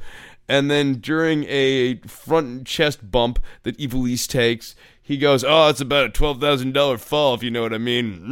And 0.50 0.70
then 0.70 0.94
during 0.94 1.44
a 1.44 1.96
front 2.06 2.46
and 2.46 2.66
chest 2.66 3.10
bump 3.10 3.38
that 3.64 3.76
Ivelisse 3.76 4.26
takes, 4.26 4.74
he 5.08 5.16
goes, 5.16 5.42
"Oh, 5.42 5.70
it's 5.70 5.80
about 5.80 6.04
a 6.04 6.10
twelve 6.10 6.38
thousand 6.38 6.74
dollar 6.74 6.98
fall, 6.98 7.32
if 7.32 7.42
you 7.42 7.50
know 7.50 7.62
what 7.62 7.72
I 7.72 7.78
mean." 7.78 8.30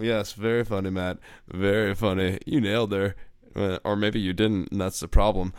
Yes, 0.00 0.32
very 0.32 0.64
funny, 0.64 0.90
Matt. 0.90 1.18
Very 1.46 1.94
funny. 1.94 2.40
You 2.44 2.60
nailed 2.60 2.90
there, 2.90 3.14
uh, 3.54 3.78
or 3.84 3.94
maybe 3.94 4.18
you 4.18 4.32
didn't, 4.32 4.72
and 4.72 4.80
that's 4.80 4.98
the 4.98 5.06
problem. 5.06 5.54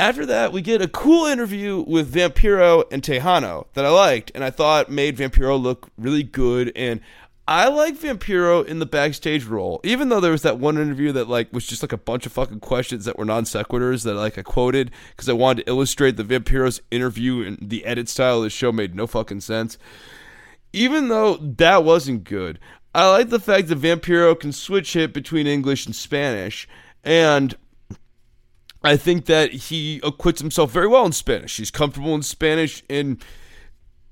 After 0.00 0.26
that, 0.26 0.52
we 0.52 0.62
get 0.62 0.82
a 0.82 0.88
cool 0.88 1.26
interview 1.26 1.84
with 1.86 2.12
Vampiro 2.12 2.82
and 2.90 3.04
Texano 3.04 3.66
that 3.74 3.84
I 3.84 3.90
liked, 3.90 4.32
and 4.34 4.42
I 4.42 4.50
thought 4.50 4.90
made 4.90 5.16
Vampiro 5.16 5.62
look 5.62 5.90
really 5.96 6.24
good. 6.24 6.72
And 6.74 7.00
I 7.46 7.68
like 7.68 7.98
Vampiro 7.98 8.64
in 8.64 8.78
the 8.78 8.86
backstage 8.86 9.44
role, 9.44 9.78
even 9.84 10.08
though 10.08 10.20
there 10.20 10.32
was 10.32 10.42
that 10.42 10.58
one 10.58 10.78
interview 10.78 11.12
that 11.12 11.28
like 11.28 11.52
was 11.52 11.66
just 11.66 11.82
like 11.82 11.92
a 11.92 11.98
bunch 11.98 12.24
of 12.24 12.32
fucking 12.32 12.60
questions 12.60 13.04
that 13.04 13.18
were 13.18 13.26
non 13.26 13.44
sequiturs 13.44 14.04
that 14.04 14.14
like 14.14 14.38
I 14.38 14.42
quoted 14.42 14.90
because 15.10 15.28
I 15.28 15.34
wanted 15.34 15.64
to 15.64 15.70
illustrate 15.70 16.16
the 16.16 16.24
Vampiro's 16.24 16.80
interview 16.90 17.42
and 17.46 17.58
the 17.60 17.84
edit 17.84 18.08
style 18.08 18.38
of 18.38 18.44
the 18.44 18.50
show 18.50 18.72
made 18.72 18.94
no 18.94 19.06
fucking 19.06 19.40
sense. 19.40 19.76
Even 20.72 21.08
though 21.08 21.36
that 21.36 21.84
wasn't 21.84 22.24
good, 22.24 22.58
I 22.94 23.10
like 23.10 23.28
the 23.28 23.38
fact 23.38 23.68
that 23.68 23.78
Vampiro 23.78 24.38
can 24.38 24.52
switch 24.52 24.94
hit 24.94 25.12
between 25.12 25.46
English 25.46 25.84
and 25.84 25.94
Spanish, 25.94 26.66
and 27.04 27.54
I 28.82 28.96
think 28.96 29.26
that 29.26 29.52
he 29.52 30.00
acquits 30.02 30.40
himself 30.40 30.70
very 30.70 30.88
well 30.88 31.04
in 31.04 31.12
Spanish. 31.12 31.58
He's 31.58 31.70
comfortable 31.70 32.14
in 32.14 32.22
Spanish 32.22 32.82
and 32.88 33.22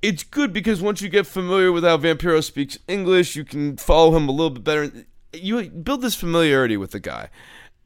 it's 0.03 0.25
good 0.25 0.53
because 0.53 0.83
once 0.83 1.01
you 1.01 1.09
get 1.09 1.27
familiar 1.27 1.71
with 1.71 1.85
how 1.85 1.97
Vampiro 1.97 2.43
speaks 2.43 2.79
English, 2.89 3.37
you 3.37 3.45
can 3.45 3.77
follow 3.77 4.17
him 4.17 4.29
a 4.29 4.33
little 4.33 4.51
bit 4.51 4.65
better. 4.65 5.07
You 5.33 5.71
build 5.71 6.03
this 6.03 6.17
familiarity 6.17 6.77
with 6.77 6.91
the 6.91 7.01
guy. 7.01 7.31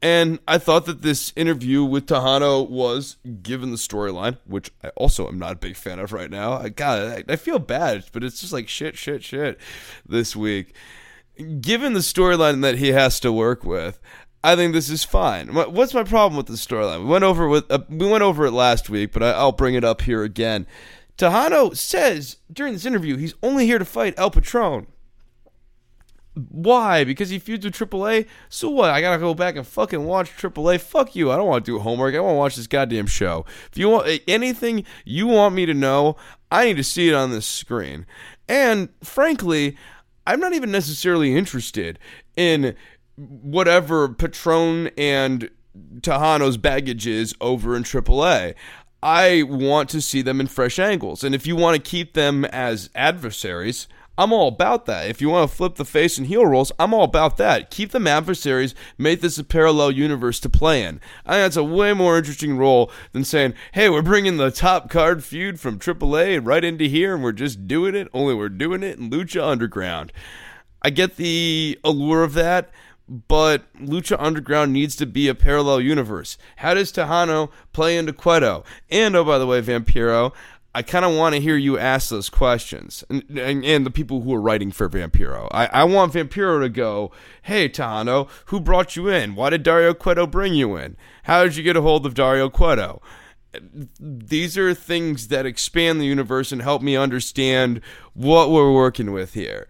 And 0.01 0.39
I 0.47 0.59
thought 0.59 0.85
that 0.85 1.01
this 1.01 1.33
interview 1.35 1.83
with 1.83 2.05
Texano 2.05 2.67
was, 2.69 3.17
given 3.41 3.71
the 3.71 3.77
storyline, 3.77 4.37
which 4.45 4.71
I 4.83 4.89
also 4.89 5.27
am 5.27 5.39
not 5.39 5.53
a 5.53 5.55
big 5.55 5.75
fan 5.75 5.97
of 5.99 6.13
right 6.13 6.29
now. 6.29 6.53
I 6.53 6.69
God, 6.69 7.23
I, 7.27 7.33
I 7.33 7.35
feel 7.35 7.57
bad, 7.57 8.05
but 8.11 8.23
it's 8.23 8.41
just 8.41 8.53
like 8.53 8.67
shit, 8.67 8.95
shit, 8.95 9.23
shit 9.23 9.59
this 10.05 10.35
week. 10.35 10.75
Given 11.61 11.93
the 11.93 12.01
storyline 12.01 12.61
that 12.61 12.77
he 12.77 12.89
has 12.89 13.19
to 13.21 13.31
work 13.31 13.63
with, 13.63 13.99
I 14.43 14.55
think 14.55 14.73
this 14.73 14.89
is 14.89 15.03
fine. 15.03 15.53
What's 15.53 15.95
my 15.95 16.03
problem 16.03 16.37
with 16.37 16.45
the 16.45 16.53
storyline? 16.53 16.99
We 16.99 17.09
went 17.09 17.23
over 17.23 17.47
with 17.47 17.69
uh, 17.71 17.79
we 17.89 18.07
went 18.07 18.23
over 18.23 18.45
it 18.45 18.51
last 18.51 18.89
week, 18.89 19.11
but 19.11 19.23
I, 19.23 19.43
will 19.43 19.51
bring 19.51 19.73
it 19.73 19.83
up 19.83 20.01
here 20.01 20.23
again. 20.23 20.67
Texano 21.17 21.75
says 21.75 22.37
during 22.51 22.73
this 22.73 22.85
interview 22.85 23.17
he's 23.17 23.33
only 23.41 23.65
here 23.65 23.79
to 23.79 23.85
fight 23.85 24.13
El 24.17 24.31
Patron. 24.31 24.87
Why? 26.49 27.03
Because 27.03 27.29
he 27.29 27.39
feuds 27.39 27.65
with 27.65 27.73
AAA? 27.73 28.27
So 28.47 28.69
what? 28.69 28.91
I 28.91 29.01
gotta 29.01 29.17
go 29.17 29.33
back 29.33 29.55
and 29.55 29.65
fucking 29.65 30.05
watch 30.05 30.29
AAA? 30.37 30.79
Fuck 30.79 31.15
you. 31.15 31.31
I 31.31 31.35
don't 31.35 31.47
want 31.47 31.65
to 31.65 31.71
do 31.71 31.79
homework. 31.79 32.13
I 32.13 32.19
want 32.19 32.33
to 32.33 32.37
watch 32.37 32.55
this 32.55 32.67
goddamn 32.67 33.07
show. 33.07 33.45
If 33.71 33.77
you 33.77 33.89
want 33.89 34.07
eh, 34.07 34.19
anything 34.27 34.85
you 35.03 35.25
want 35.25 35.55
me 35.55 35.65
to 35.65 35.73
know, 35.73 36.15
I 36.51 36.65
need 36.65 36.77
to 36.77 36.83
see 36.83 37.09
it 37.09 37.15
on 37.15 37.31
this 37.31 37.47
screen. 37.47 38.05
And 38.47 38.89
frankly, 39.03 39.75
I'm 40.27 40.39
not 40.39 40.53
even 40.53 40.71
necessarily 40.71 41.35
interested 41.35 41.97
in 42.35 42.75
whatever 43.15 44.07
Patron 44.09 44.91
and 44.97 45.49
Texano's 46.01 46.57
baggage 46.57 47.07
is 47.07 47.33
over 47.41 47.75
in 47.75 47.83
AAA. 47.83 48.53
I 49.01 49.43
want 49.43 49.89
to 49.89 50.01
see 50.01 50.21
them 50.21 50.39
in 50.39 50.47
fresh 50.47 50.79
angles. 50.79 51.23
And 51.23 51.35
if 51.35 51.45
you 51.45 51.55
want 51.55 51.75
to 51.75 51.89
keep 51.89 52.13
them 52.13 52.45
as 52.45 52.89
adversaries, 52.95 53.87
I'm 54.19 54.33
all 54.33 54.47
about 54.47 54.87
that. 54.87 55.07
If 55.07 55.21
you 55.21 55.29
want 55.29 55.49
to 55.49 55.55
flip 55.55 55.75
the 55.75 55.85
face 55.85 56.17
and 56.17 56.25
heel 56.25 56.45
rolls, 56.45 56.71
I'm 56.79 56.93
all 56.93 57.03
about 57.03 57.37
that. 57.37 57.69
Keep 57.69 57.91
them 57.91 58.07
adversaries, 58.07 58.73
make 58.97 59.21
this 59.21 59.37
a 59.37 59.43
parallel 59.43 59.91
universe 59.91 60.39
to 60.39 60.49
play 60.49 60.81
in. 60.81 60.99
I 61.23 61.33
think 61.33 61.45
that's 61.45 61.55
a 61.57 61.63
way 61.63 61.93
more 61.93 62.17
interesting 62.17 62.57
role 62.57 62.91
than 63.11 63.23
saying, 63.23 63.53
hey, 63.73 63.89
we're 63.89 64.01
bringing 64.01 64.37
the 64.37 64.49
top 64.49 64.89
card 64.89 65.23
feud 65.23 65.59
from 65.59 65.77
AAA 65.77 66.43
right 66.43 66.63
into 66.63 66.85
here 66.85 67.13
and 67.13 67.23
we're 67.23 67.31
just 67.31 67.67
doing 67.67 67.93
it, 67.93 68.07
only 68.11 68.33
we're 68.33 68.49
doing 68.49 68.81
it 68.81 68.97
in 68.97 69.11
Lucha 69.11 69.43
Underground. 69.43 70.11
I 70.81 70.89
get 70.89 71.17
the 71.17 71.77
allure 71.83 72.23
of 72.23 72.33
that 72.33 72.71
but 73.07 73.73
Lucha 73.75 74.17
Underground 74.19 74.73
needs 74.73 74.95
to 74.97 75.05
be 75.05 75.27
a 75.27 75.35
parallel 75.35 75.81
universe. 75.81 76.37
How 76.57 76.73
does 76.73 76.91
Texano 76.91 77.51
play 77.71 77.97
into 77.97 78.13
Cueto? 78.13 78.63
And 78.89 79.15
oh, 79.15 79.23
by 79.23 79.37
the 79.37 79.47
way, 79.47 79.61
Vampiro, 79.61 80.33
I 80.75 80.81
kind 80.81 81.05
of 81.05 81.15
want 81.15 81.33
to 81.33 81.41
hear 81.41 81.57
you 81.57 81.79
ask 81.79 82.09
those 82.09 82.29
questions, 82.29 83.03
and, 83.09 83.23
and, 83.29 83.65
and, 83.65 83.85
the 83.85 83.89
people 83.89 84.21
who 84.21 84.33
are 84.35 84.41
writing 84.41 84.71
for 84.71 84.87
Vampiro. 84.87 85.47
I, 85.51 85.67
I 85.67 85.83
want 85.85 86.13
Vampiro 86.13 86.61
to 86.61 86.69
go, 86.69 87.11
"Hey, 87.41 87.67
Texano, 87.67 88.29
who 88.47 88.59
brought 88.59 88.95
you 88.95 89.07
in? 89.07 89.33
Why 89.35 89.49
did 89.49 89.63
Dario 89.63 89.93
Cueto 89.93 90.27
bring 90.27 90.53
you 90.53 90.75
in? 90.75 90.95
How 91.23 91.43
did 91.43 91.55
you 91.55 91.63
get 91.63 91.77
a 91.77 91.81
hold 91.81 92.05
of 92.05 92.13
Dario 92.13 92.49
Cueto?" 92.49 93.01
These 93.99 94.55
are 94.57 94.73
things 94.75 95.29
that 95.29 95.47
expand 95.47 95.99
the 95.99 96.05
universe 96.05 96.51
and 96.51 96.61
help 96.61 96.83
me 96.83 96.95
understand 96.95 97.81
what 98.13 98.51
we're 98.51 98.71
working 98.71 99.11
with 99.11 99.33
here 99.33 99.67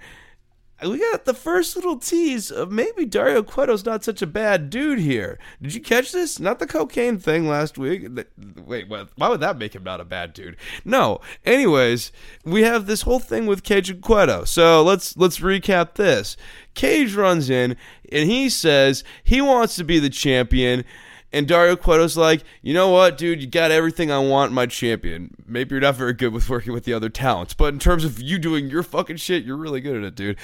we 0.81 0.99
got 0.99 1.25
the 1.25 1.33
first 1.33 1.75
little 1.75 1.97
tease 1.97 2.51
of 2.51 2.71
maybe 2.71 3.05
Dario 3.05 3.41
Cueto's 3.41 3.85
not 3.85 4.03
such 4.03 4.21
a 4.21 4.27
bad 4.27 4.69
dude 4.69 4.99
here. 4.99 5.39
Did 5.61 5.73
you 5.73 5.81
catch 5.81 6.11
this? 6.11 6.39
Not 6.39 6.59
the 6.59 6.67
cocaine 6.67 7.17
thing 7.17 7.47
last 7.47 7.77
week. 7.77 8.07
Wait? 8.55 8.87
Why 8.87 9.29
would 9.29 9.39
that 9.39 9.57
make 9.57 9.73
him 9.73 9.83
not 9.83 10.01
a 10.01 10.05
bad 10.05 10.33
dude? 10.33 10.55
No. 10.85 11.19
Anyways, 11.45 12.11
we 12.45 12.61
have 12.61 12.85
this 12.85 13.01
whole 13.01 13.19
thing 13.19 13.47
with 13.47 13.63
Cage 13.63 13.89
and 13.89 14.01
Cueto. 14.01 14.43
So 14.43 14.83
let's 14.83 15.17
let's 15.17 15.39
recap 15.39 15.95
this. 15.95 16.37
Cage 16.75 17.15
runs 17.15 17.49
in 17.49 17.75
and 18.11 18.29
he 18.29 18.49
says 18.49 19.03
he 19.23 19.41
wants 19.41 19.75
to 19.77 19.83
be 19.83 19.97
the 19.97 20.09
champion. 20.11 20.85
And 21.33 21.47
Dario 21.47 21.75
Cueto's 21.75 22.15
like, 22.15 22.43
you 22.61 22.73
know 22.73 22.89
what, 22.89 23.17
dude, 23.17 23.41
you 23.41 23.47
got 23.47 23.69
everything 23.69 24.11
I 24.11 24.19
want, 24.19 24.53
my 24.53 24.65
champion. 24.65 25.35
Maybe 25.45 25.75
you're 25.75 25.81
not 25.81 25.95
very 25.95 26.13
good 26.13 26.31
with 26.31 26.49
working 26.49 26.71
with 26.71 26.85
the 26.85 26.93
other 26.93 27.09
talents, 27.09 27.53
but 27.53 27.73
in 27.73 27.79
terms 27.79 28.05
of 28.05 28.21
you 28.21 28.39
doing 28.39 28.69
your 28.69 28.83
fucking 28.83 29.17
shit, 29.17 29.43
you're 29.43 29.57
really 29.57 29.81
good 29.81 29.97
at 29.97 30.03
it, 30.03 30.15
dude. 30.15 30.37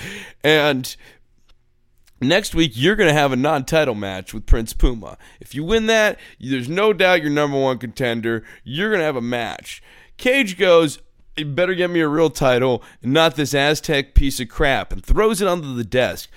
And 0.44 0.94
next 2.20 2.54
week 2.54 2.74
you're 2.76 2.98
going 2.98 3.08
to 3.08 3.14
have 3.14 3.32
a 3.32 3.38
non-title 3.38 3.96
match 3.96 4.34
with 4.34 4.46
Prince 4.46 4.74
Puma. 4.74 5.18
If 5.40 5.56
you 5.56 5.64
win 5.64 5.86
that, 5.86 6.20
there's 6.40 6.70
no 6.70 6.92
doubt 6.92 7.22
you're 7.22 7.32
number 7.32 7.60
one 7.60 7.78
contender. 7.78 8.44
You're 8.66 8.90
going 8.90 9.00
to 9.00 9.06
have 9.06 9.16
a 9.16 9.22
match. 9.22 9.82
Cage 10.18 10.58
goes, 10.58 11.00
you 11.38 11.46
better 11.46 11.76
get 11.76 11.90
me 11.90 12.02
a 12.02 12.08
real 12.08 12.30
title 12.30 12.84
not 13.02 13.36
this 13.36 13.56
Aztec 13.56 14.14
piece 14.14 14.40
of 14.40 14.50
crap, 14.50 14.92
and 14.92 15.04
throws 15.04 15.42
it 15.42 15.48
under 15.48 15.68
the 15.68 15.84
desk. 15.84 16.30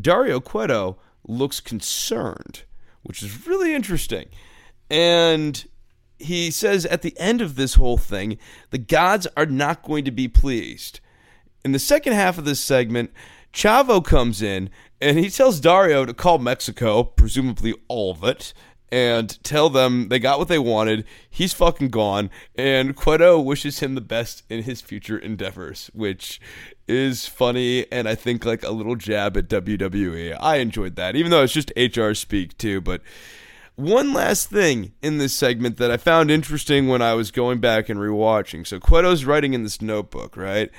Dario 0.00 0.40
Cueto 0.40 0.98
looks 1.26 1.60
concerned 1.60 2.64
which 3.04 3.22
is 3.22 3.46
really 3.46 3.74
interesting. 3.74 4.26
And 4.90 5.64
he 6.18 6.50
says 6.50 6.84
at 6.86 7.02
the 7.02 7.18
end 7.18 7.40
of 7.40 7.54
this 7.54 7.74
whole 7.74 7.98
thing, 7.98 8.38
the 8.70 8.78
gods 8.78 9.26
are 9.36 9.46
not 9.46 9.82
going 9.82 10.04
to 10.04 10.10
be 10.10 10.28
pleased. 10.28 11.00
In 11.64 11.72
the 11.72 11.78
second 11.78 12.12
half 12.12 12.36
of 12.36 12.44
this 12.44 12.60
segment, 12.60 13.12
Chavo 13.52 14.04
comes 14.04 14.42
in 14.42 14.68
and 15.00 15.18
he 15.18 15.30
tells 15.30 15.60
Dario 15.60 16.04
to 16.04 16.12
call 16.12 16.38
Mexico, 16.38 17.04
presumably 17.04 17.74
all 17.88 18.10
of 18.10 18.24
it, 18.24 18.52
and 18.90 19.42
tell 19.42 19.70
them 19.70 20.08
they 20.08 20.18
got 20.18 20.38
what 20.38 20.48
they 20.48 20.58
wanted. 20.58 21.04
He's 21.28 21.52
fucking 21.52 21.88
gone. 21.88 22.30
And 22.54 22.94
Cueto 22.94 23.40
wishes 23.40 23.80
him 23.80 23.94
the 23.94 24.00
best 24.00 24.44
in 24.48 24.62
his 24.62 24.80
future 24.80 25.18
endeavors, 25.18 25.90
which 25.94 26.40
is 26.86 27.26
funny 27.26 27.90
and 27.90 28.08
I 28.08 28.14
think 28.14 28.44
like 28.44 28.62
a 28.62 28.70
little 28.70 28.96
jab 28.96 29.36
at 29.36 29.48
WWE. 29.48 30.36
I 30.40 30.56
enjoyed 30.56 30.96
that, 30.96 31.16
even 31.16 31.30
though 31.30 31.42
it's 31.42 31.52
just 31.52 31.72
HR 31.76 32.12
speak 32.12 32.56
too. 32.58 32.80
But 32.80 33.00
one 33.76 34.12
last 34.12 34.50
thing 34.50 34.92
in 35.02 35.18
this 35.18 35.34
segment 35.34 35.78
that 35.78 35.90
I 35.90 35.96
found 35.96 36.30
interesting 36.30 36.88
when 36.88 37.02
I 37.02 37.14
was 37.14 37.30
going 37.30 37.60
back 37.60 37.88
and 37.88 37.98
rewatching. 37.98 38.66
So 38.66 38.78
Cueto's 38.78 39.24
writing 39.24 39.54
in 39.54 39.62
this 39.62 39.82
notebook, 39.82 40.36
right? 40.36 40.70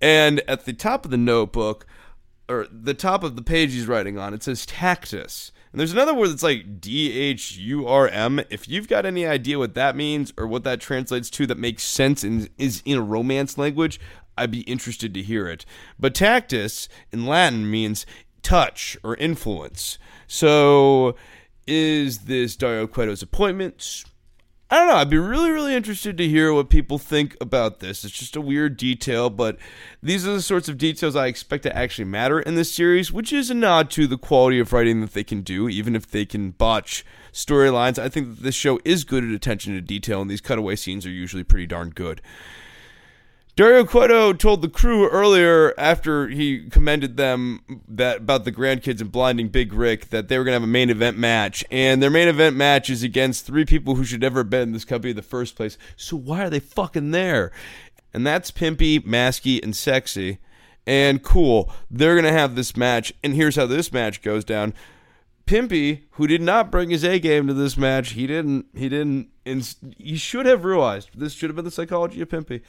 And 0.00 0.42
at 0.48 0.64
the 0.64 0.72
top 0.72 1.04
of 1.04 1.10
the 1.10 1.16
notebook, 1.16 1.86
or 2.48 2.66
the 2.70 2.94
top 2.94 3.22
of 3.22 3.36
the 3.36 3.42
page 3.42 3.72
he's 3.72 3.86
writing 3.86 4.18
on, 4.18 4.34
it 4.34 4.42
says 4.42 4.66
Tactus. 4.66 5.52
And 5.70 5.80
there's 5.80 5.92
another 5.92 6.12
word 6.12 6.28
that's 6.28 6.42
like 6.42 6.80
D 6.80 7.12
H 7.18 7.56
U 7.56 7.86
R 7.86 8.08
M. 8.08 8.40
If 8.50 8.68
you've 8.68 8.88
got 8.88 9.06
any 9.06 9.24
idea 9.24 9.58
what 9.58 9.74
that 9.74 9.96
means 9.96 10.32
or 10.36 10.46
what 10.46 10.64
that 10.64 10.80
translates 10.80 11.30
to 11.30 11.46
that 11.46 11.56
makes 11.56 11.82
sense 11.82 12.22
and 12.22 12.50
is 12.58 12.82
in 12.84 12.98
a 12.98 13.02
romance 13.02 13.56
language, 13.56 13.98
I'd 14.36 14.50
be 14.50 14.62
interested 14.62 15.14
to 15.14 15.22
hear 15.22 15.48
it. 15.48 15.64
But 15.98 16.14
tactus 16.14 16.88
in 17.12 17.26
Latin 17.26 17.70
means 17.70 18.06
touch 18.42 18.96
or 19.02 19.16
influence. 19.16 19.98
So 20.26 21.16
is 21.66 22.20
this 22.20 22.56
Dario 22.56 22.86
Cueto's 22.86 23.22
appointment? 23.22 24.04
I 24.72 24.78
don't 24.78 24.88
know. 24.88 24.94
I'd 24.94 25.10
be 25.10 25.18
really, 25.18 25.50
really 25.50 25.74
interested 25.74 26.16
to 26.16 26.26
hear 26.26 26.50
what 26.54 26.70
people 26.70 26.96
think 26.96 27.36
about 27.42 27.80
this. 27.80 28.04
It's 28.04 28.18
just 28.18 28.36
a 28.36 28.40
weird 28.40 28.78
detail, 28.78 29.28
but 29.28 29.58
these 30.02 30.26
are 30.26 30.32
the 30.32 30.40
sorts 30.40 30.66
of 30.66 30.78
details 30.78 31.14
I 31.14 31.26
expect 31.26 31.64
to 31.64 31.76
actually 31.76 32.06
matter 32.06 32.40
in 32.40 32.54
this 32.54 32.72
series, 32.72 33.12
which 33.12 33.34
is 33.34 33.50
a 33.50 33.54
nod 33.54 33.90
to 33.90 34.06
the 34.06 34.16
quality 34.16 34.58
of 34.60 34.72
writing 34.72 35.02
that 35.02 35.12
they 35.12 35.24
can 35.24 35.42
do, 35.42 35.68
even 35.68 35.94
if 35.94 36.10
they 36.10 36.24
can 36.24 36.52
botch 36.52 37.04
storylines. 37.34 37.98
I 37.98 38.08
think 38.08 38.28
that 38.28 38.42
this 38.42 38.54
show 38.54 38.80
is 38.82 39.04
good 39.04 39.24
at 39.24 39.30
attention 39.30 39.74
to 39.74 39.82
detail, 39.82 40.22
and 40.22 40.30
these 40.30 40.40
cutaway 40.40 40.76
scenes 40.76 41.04
are 41.04 41.10
usually 41.10 41.44
pretty 41.44 41.66
darn 41.66 41.90
good. 41.90 42.22
Dario 43.54 43.84
Cueto 43.84 44.32
told 44.32 44.62
the 44.62 44.68
crew 44.68 45.06
earlier 45.10 45.74
after 45.76 46.28
he 46.28 46.70
commended 46.70 47.18
them 47.18 47.60
that 47.86 48.18
about 48.18 48.46
the 48.46 48.52
grandkids 48.52 49.02
and 49.02 49.12
blinding 49.12 49.48
Big 49.48 49.74
Rick 49.74 50.08
that 50.08 50.28
they 50.28 50.38
were 50.38 50.44
going 50.44 50.52
to 50.52 50.60
have 50.60 50.62
a 50.62 50.66
main 50.66 50.88
event 50.88 51.18
match, 51.18 51.62
and 51.70 52.02
their 52.02 52.08
main 52.08 52.28
event 52.28 52.56
match 52.56 52.88
is 52.88 53.02
against 53.02 53.44
three 53.44 53.66
people 53.66 53.94
who 53.94 54.04
should 54.04 54.22
never 54.22 54.40
have 54.40 54.48
been 54.48 54.62
in 54.62 54.72
this 54.72 54.86
company 54.86 55.10
in 55.10 55.16
the 55.16 55.22
first 55.22 55.54
place. 55.54 55.76
So 55.96 56.16
why 56.16 56.44
are 56.44 56.50
they 56.50 56.60
fucking 56.60 57.10
there? 57.10 57.52
And 58.14 58.26
that's 58.26 58.50
Pimpy, 58.50 59.00
Masky, 59.00 59.62
and 59.62 59.76
Sexy. 59.76 60.38
And 60.86 61.22
cool, 61.22 61.70
they're 61.90 62.14
going 62.14 62.24
to 62.24 62.32
have 62.32 62.54
this 62.54 62.74
match, 62.74 63.12
and 63.22 63.34
here's 63.34 63.56
how 63.56 63.66
this 63.66 63.92
match 63.92 64.22
goes 64.22 64.46
down. 64.46 64.72
Pimpy, 65.46 66.04
who 66.12 66.26
did 66.26 66.40
not 66.40 66.70
bring 66.70 66.88
his 66.88 67.04
A 67.04 67.18
game 67.18 67.48
to 67.48 67.54
this 67.54 67.76
match, 67.76 68.12
he 68.12 68.26
didn't. 68.26 68.66
He 68.74 68.88
didn't. 68.88 69.28
And 69.44 69.74
He 69.98 70.16
should 70.16 70.46
have 70.46 70.64
realized 70.64 71.10
this 71.14 71.34
should 71.34 71.50
have 71.50 71.56
been 71.56 71.66
the 71.66 71.70
psychology 71.70 72.22
of 72.22 72.30
Pimpy 72.30 72.62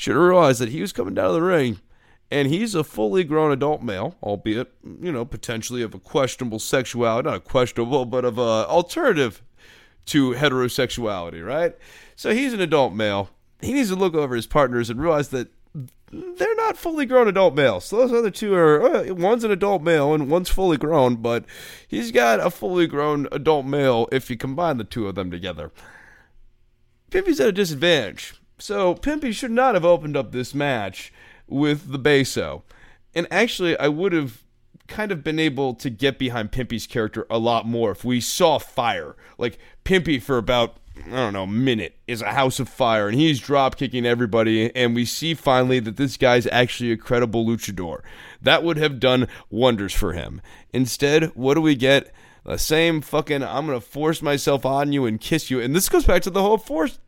should 0.00 0.16
have 0.16 0.24
realized 0.24 0.62
that 0.62 0.70
he 0.70 0.80
was 0.80 0.94
coming 0.94 1.12
down 1.12 1.26
to 1.26 1.34
the 1.34 1.42
ring 1.42 1.78
and 2.30 2.48
he's 2.48 2.74
a 2.74 2.82
fully 2.82 3.22
grown 3.22 3.52
adult 3.52 3.82
male, 3.82 4.16
albeit, 4.22 4.72
you 4.82 5.12
know, 5.12 5.26
potentially 5.26 5.82
of 5.82 5.94
a 5.94 5.98
questionable 5.98 6.58
sexuality, 6.58 7.28
not 7.28 7.36
a 7.36 7.40
questionable, 7.40 8.06
but 8.06 8.24
of 8.24 8.38
a 8.38 8.66
alternative 8.66 9.42
to 10.06 10.30
heterosexuality, 10.32 11.46
right? 11.46 11.76
So 12.16 12.32
he's 12.32 12.54
an 12.54 12.62
adult 12.62 12.94
male. 12.94 13.28
He 13.60 13.74
needs 13.74 13.90
to 13.90 13.94
look 13.94 14.14
over 14.14 14.34
his 14.34 14.46
partners 14.46 14.88
and 14.88 15.02
realize 15.02 15.28
that 15.28 15.48
they're 16.10 16.56
not 16.56 16.78
fully 16.78 17.04
grown 17.04 17.28
adult 17.28 17.54
males. 17.54 17.84
So 17.84 17.98
those 17.98 18.12
other 18.12 18.30
two 18.30 18.54
are 18.54 18.82
uh, 18.82 19.12
one's 19.12 19.44
an 19.44 19.50
adult 19.50 19.82
male 19.82 20.14
and 20.14 20.30
one's 20.30 20.48
fully 20.48 20.78
grown, 20.78 21.16
but 21.16 21.44
he's 21.86 22.10
got 22.10 22.40
a 22.40 22.48
fully 22.48 22.86
grown 22.86 23.28
adult 23.32 23.66
male 23.66 24.08
if 24.10 24.30
you 24.30 24.38
combine 24.38 24.78
the 24.78 24.84
two 24.84 25.06
of 25.06 25.14
them 25.14 25.30
together. 25.30 25.72
Pimpy's 27.10 27.38
at 27.38 27.48
a 27.48 27.52
disadvantage 27.52 28.39
So 28.60 28.94
Pimpy 28.94 29.32
should 29.32 29.50
not 29.50 29.74
have 29.74 29.84
opened 29.84 30.16
up 30.16 30.32
this 30.32 30.54
match 30.54 31.12
with 31.48 31.90
the 31.90 31.98
Beso. 31.98 32.62
And 33.14 33.26
actually, 33.30 33.76
I 33.78 33.88
would 33.88 34.12
have 34.12 34.42
kind 34.86 35.10
of 35.10 35.24
been 35.24 35.38
able 35.38 35.74
to 35.74 35.88
get 35.88 36.18
behind 36.18 36.52
Pimpy's 36.52 36.86
character 36.86 37.26
a 37.30 37.38
lot 37.38 37.66
more 37.66 37.92
if 37.92 38.04
we 38.04 38.20
saw 38.20 38.58
fire. 38.58 39.16
Like 39.38 39.58
Pimpy 39.84 40.20
for 40.20 40.36
about 40.36 40.76
I 41.06 41.10
don't 41.10 41.32
know, 41.32 41.46
minute 41.46 41.96
is 42.06 42.20
a 42.20 42.32
house 42.32 42.60
of 42.60 42.68
fire 42.68 43.08
and 43.08 43.18
he's 43.18 43.40
drop 43.40 43.76
kicking 43.76 44.04
everybody 44.04 44.74
and 44.76 44.94
we 44.94 45.06
see 45.06 45.32
finally 45.32 45.80
that 45.80 45.96
this 45.96 46.18
guy's 46.18 46.46
actually 46.48 46.92
a 46.92 46.96
credible 46.98 47.46
luchador. 47.46 48.00
That 48.42 48.62
would 48.62 48.76
have 48.76 49.00
done 49.00 49.26
wonders 49.48 49.94
for 49.94 50.12
him. 50.12 50.42
Instead, 50.74 51.26
what 51.34 51.54
do 51.54 51.62
we 51.62 51.74
get? 51.74 52.12
The 52.44 52.58
same 52.58 53.00
fucking 53.00 53.42
I'm 53.42 53.66
gonna 53.66 53.80
force 53.80 54.22
myself 54.22 54.64
on 54.64 54.92
you 54.92 55.06
and 55.06 55.20
kiss 55.20 55.50
you, 55.50 55.60
and 55.60 55.74
this 55.74 55.88
goes 55.88 56.04
back 56.04 56.22
to 56.22 56.30
the 56.30 56.42
whole 56.42 56.58
force 56.58 56.98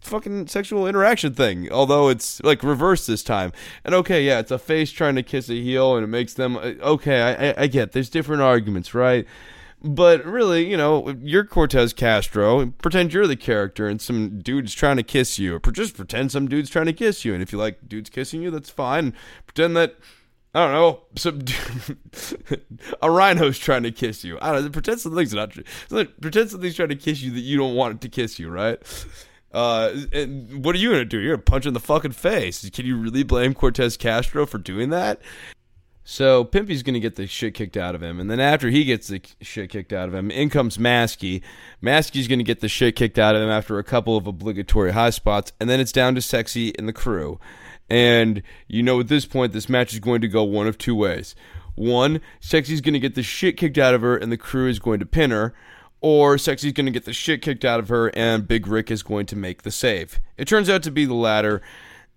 fucking 0.00 0.48
sexual 0.48 0.86
interaction 0.86 1.34
thing. 1.34 1.70
Although 1.70 2.08
it's 2.08 2.42
like 2.42 2.62
reversed 2.62 3.06
this 3.06 3.22
time. 3.22 3.52
And 3.84 3.94
okay, 3.94 4.24
yeah, 4.24 4.40
it's 4.40 4.50
a 4.50 4.58
face 4.58 4.90
trying 4.90 5.14
to 5.16 5.22
kiss 5.22 5.48
a 5.48 5.54
heel, 5.54 5.96
and 5.96 6.04
it 6.04 6.08
makes 6.08 6.34
them 6.34 6.56
uh, 6.56 6.74
okay. 6.82 7.22
I, 7.22 7.50
I, 7.50 7.54
I 7.62 7.66
get. 7.66 7.92
There's 7.92 8.10
different 8.10 8.42
arguments, 8.42 8.94
right? 8.94 9.26
But 9.84 10.24
really, 10.24 10.68
you 10.70 10.76
know, 10.76 11.16
you're 11.20 11.44
Cortez 11.44 11.92
Castro. 11.92 12.66
Pretend 12.66 13.12
you're 13.12 13.26
the 13.26 13.36
character, 13.36 13.88
and 13.88 14.00
some 14.00 14.38
dude's 14.38 14.74
trying 14.74 14.96
to 14.96 15.02
kiss 15.02 15.38
you, 15.38 15.56
or 15.56 15.72
just 15.72 15.96
pretend 15.96 16.30
some 16.30 16.48
dude's 16.48 16.70
trying 16.70 16.86
to 16.86 16.92
kiss 16.92 17.24
you. 17.24 17.34
And 17.34 17.42
if 17.42 17.52
you 17.52 17.58
like 17.58 17.88
dudes 17.88 18.08
kissing 18.08 18.42
you, 18.42 18.50
that's 18.50 18.70
fine. 18.70 19.12
Pretend 19.46 19.76
that 19.76 19.96
I 20.54 20.66
don't 20.66 20.72
know, 20.72 21.00
some 21.16 21.40
a 23.02 23.10
rhino's 23.10 23.58
trying 23.58 23.84
to 23.84 23.90
kiss 23.90 24.22
you. 24.22 24.38
I 24.42 24.52
don't 24.52 24.64
know. 24.64 24.70
Pretend 24.70 25.00
something's 25.00 25.32
not 25.32 25.50
true. 25.50 25.64
Pretend 26.20 26.50
something's 26.50 26.76
trying 26.76 26.90
to 26.90 26.96
kiss 26.96 27.22
you 27.22 27.30
that 27.30 27.40
you 27.40 27.56
don't 27.56 27.74
want 27.74 27.94
it 27.94 28.00
to 28.02 28.08
kiss 28.10 28.38
you, 28.38 28.50
right? 28.50 28.78
Uh, 29.52 29.94
and 30.12 30.64
what 30.64 30.74
are 30.74 30.78
you 30.78 30.90
gonna 30.90 31.04
do? 31.04 31.18
You're 31.18 31.36
gonna 31.36 31.42
punch 31.42 31.66
in 31.66 31.74
the 31.74 31.80
fucking 31.80 32.12
face. 32.12 32.68
Can 32.70 32.86
you 32.86 32.96
really 32.96 33.22
blame 33.22 33.54
Cortez 33.54 33.96
Castro 33.96 34.46
for 34.46 34.58
doing 34.58 34.90
that? 34.90 35.20
So 36.04 36.44
Pimpy's 36.44 36.82
gonna 36.82 37.00
get 37.00 37.16
the 37.16 37.26
shit 37.26 37.54
kicked 37.54 37.76
out 37.76 37.94
of 37.94 38.02
him, 38.02 38.18
and 38.18 38.30
then 38.30 38.40
after 38.40 38.68
he 38.68 38.84
gets 38.84 39.08
the 39.08 39.22
shit 39.40 39.70
kicked 39.70 39.92
out 39.92 40.08
of 40.08 40.14
him, 40.14 40.30
in 40.30 40.50
comes 40.50 40.76
Maskey. 40.76 41.42
Maskey's 41.82 42.28
gonna 42.28 42.42
get 42.42 42.60
the 42.60 42.68
shit 42.68 42.96
kicked 42.96 43.18
out 43.18 43.36
of 43.36 43.42
him 43.42 43.50
after 43.50 43.78
a 43.78 43.84
couple 43.84 44.16
of 44.16 44.26
obligatory 44.26 44.92
high 44.92 45.10
spots, 45.10 45.52
and 45.60 45.70
then 45.70 45.80
it's 45.80 45.92
down 45.92 46.14
to 46.14 46.22
Sexy 46.22 46.76
and 46.78 46.88
the 46.88 46.92
crew. 46.92 47.38
And 47.92 48.42
you 48.68 48.82
know, 48.82 49.00
at 49.00 49.08
this 49.08 49.26
point, 49.26 49.52
this 49.52 49.68
match 49.68 49.92
is 49.92 50.00
going 50.00 50.22
to 50.22 50.28
go 50.28 50.42
one 50.44 50.66
of 50.66 50.78
two 50.78 50.94
ways. 50.94 51.34
One, 51.74 52.22
Sexy's 52.40 52.80
going 52.80 52.94
to 52.94 52.98
get 52.98 53.14
the 53.14 53.22
shit 53.22 53.58
kicked 53.58 53.76
out 53.76 53.92
of 53.92 54.00
her, 54.00 54.16
and 54.16 54.32
the 54.32 54.38
crew 54.38 54.66
is 54.66 54.78
going 54.78 54.98
to 55.00 55.04
pin 55.04 55.30
her. 55.30 55.54
Or 56.00 56.38
Sexy's 56.38 56.72
going 56.72 56.86
to 56.86 56.92
get 56.92 57.04
the 57.04 57.12
shit 57.12 57.42
kicked 57.42 57.66
out 57.66 57.80
of 57.80 57.90
her, 57.90 58.08
and 58.16 58.48
Big 58.48 58.66
Rick 58.66 58.90
is 58.90 59.02
going 59.02 59.26
to 59.26 59.36
make 59.36 59.60
the 59.60 59.70
save. 59.70 60.20
It 60.38 60.48
turns 60.48 60.70
out 60.70 60.82
to 60.84 60.90
be 60.90 61.04
the 61.04 61.12
latter. 61.12 61.60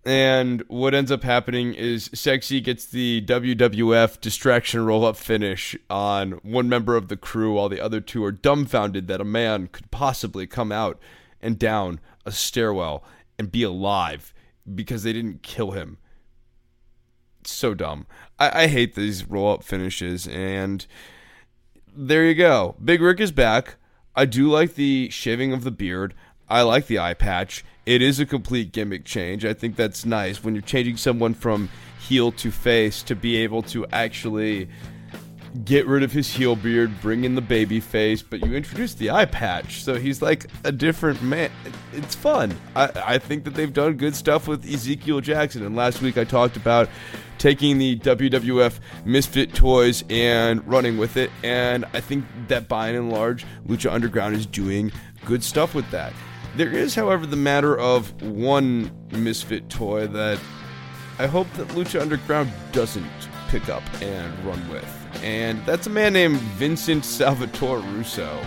And 0.06 0.64
what 0.70 0.94
ends 0.94 1.12
up 1.12 1.24
happening 1.24 1.74
is 1.74 2.10
Sexy 2.14 2.62
gets 2.62 2.86
the 2.86 3.26
WWF 3.26 4.22
distraction 4.22 4.86
roll 4.86 5.04
up 5.04 5.18
finish 5.18 5.76
on 5.90 6.34
one 6.44 6.70
member 6.70 6.96
of 6.96 7.10
the 7.10 7.18
crew, 7.18 7.56
while 7.56 7.68
the 7.68 7.82
other 7.82 8.00
two 8.00 8.24
are 8.24 8.32
dumbfounded 8.32 9.10
that 9.10 9.20
a 9.20 9.26
man 9.26 9.68
could 9.68 9.92
possibly 9.92 10.48
come 10.48 10.72
out 10.72 11.02
and 11.42 11.60
down 11.60 12.00
a 12.26 12.32
stairwell 12.32 13.04
and 13.38 13.52
be 13.52 13.64
alive 13.64 14.34
because 14.74 15.04
they 15.04 15.14
didn't 15.14 15.44
kill 15.44 15.72
him. 15.72 15.98
So 17.44 17.74
dumb. 17.74 18.08
I, 18.40 18.64
I 18.64 18.68
hate 18.68 18.96
these 18.96 19.26
roll 19.26 19.54
up 19.54 19.64
finishes, 19.64 20.28
and 20.28 20.86
there 21.96 22.26
you 22.26 22.34
go. 22.34 22.76
Big 22.84 23.02
Rick 23.02 23.20
is 23.20 23.32
back. 23.32 23.76
I 24.16 24.26
do 24.26 24.50
like 24.50 24.76
the 24.76 25.10
shaving 25.10 25.54
of 25.54 25.64
the 25.64 25.72
beard. 25.72 26.14
I 26.48 26.62
like 26.62 26.88
the 26.88 27.00
eye 27.00 27.14
patch. 27.14 27.66
It 27.86 28.02
is 28.02 28.20
a 28.20 28.26
complete 28.26 28.72
gimmick 28.72 29.06
change. 29.06 29.46
I 29.46 29.54
think 29.54 29.76
that's 29.76 30.06
nice 30.06 30.44
when 30.44 30.56
you're 30.56 30.62
changing 30.62 30.98
someone 30.98 31.34
from 31.34 31.70
heel 32.00 32.32
to 32.34 32.52
face 32.52 33.04
to 33.04 33.16
be 33.16 33.38
able 33.38 33.62
to 33.64 33.86
actually 33.88 34.70
get 35.64 35.88
rid 35.88 36.04
of 36.04 36.12
his 36.12 36.30
heel 36.30 36.56
beard, 36.56 37.00
bring 37.02 37.24
in 37.24 37.36
the 37.36 37.42
baby 37.42 37.80
face, 37.80 38.22
but 38.22 38.46
you 38.46 38.54
introduce 38.54 38.94
the 38.94 39.12
eye 39.12 39.26
patch, 39.26 39.84
so 39.84 39.96
he's 39.96 40.22
like 40.22 40.48
a 40.64 40.72
different 40.72 41.22
man. 41.22 41.50
It's 41.94 42.16
fun. 42.16 42.58
I, 42.76 42.92
I 42.96 43.18
think 43.18 43.46
that 43.46 43.54
they've 43.54 43.72
done 43.72 43.94
good 43.94 44.16
stuff 44.16 44.48
with 44.48 44.66
Ezekiel 44.66 45.22
Jackson, 45.22 45.66
and 45.66 45.76
last 45.76 46.02
week 46.02 46.18
I 46.18 46.24
talked 46.24 46.58
about 46.58 46.90
taking 47.38 47.78
the 47.78 47.98
WWF 48.00 48.80
Misfit 49.06 49.54
toys 49.54 50.04
and 50.10 50.66
running 50.68 50.98
with 50.98 51.16
it, 51.16 51.32
and 51.44 51.86
I 51.94 52.02
think 52.02 52.26
that 52.48 52.68
by 52.68 52.90
and 52.90 53.12
large, 53.12 53.46
Lucha 53.68 53.92
Underground 53.92 54.36
is 54.36 54.46
doing 54.46 54.92
good 55.26 55.44
stuff 55.44 55.74
with 55.74 55.90
that. 55.92 56.12
There 56.56 56.72
is, 56.72 56.96
however, 56.96 57.26
the 57.26 57.36
matter 57.36 57.78
of 57.78 58.22
one 58.22 58.92
Misfit 59.12 59.70
toy 59.70 60.08
that 60.08 60.40
I 61.20 61.28
hope 61.28 61.52
that 61.54 61.68
Lucha 61.70 62.02
Underground 62.02 62.52
doesn't 62.72 63.06
pick 63.48 63.70
up 63.70 63.84
and 64.02 64.38
run 64.46 64.68
with 64.70 65.06
and 65.24 65.64
that's 65.66 65.88
a 65.88 65.90
man 65.90 66.14
named 66.14 66.38
Vincent 66.38 67.06
Salvatore 67.06 67.80
Russo. 67.80 68.44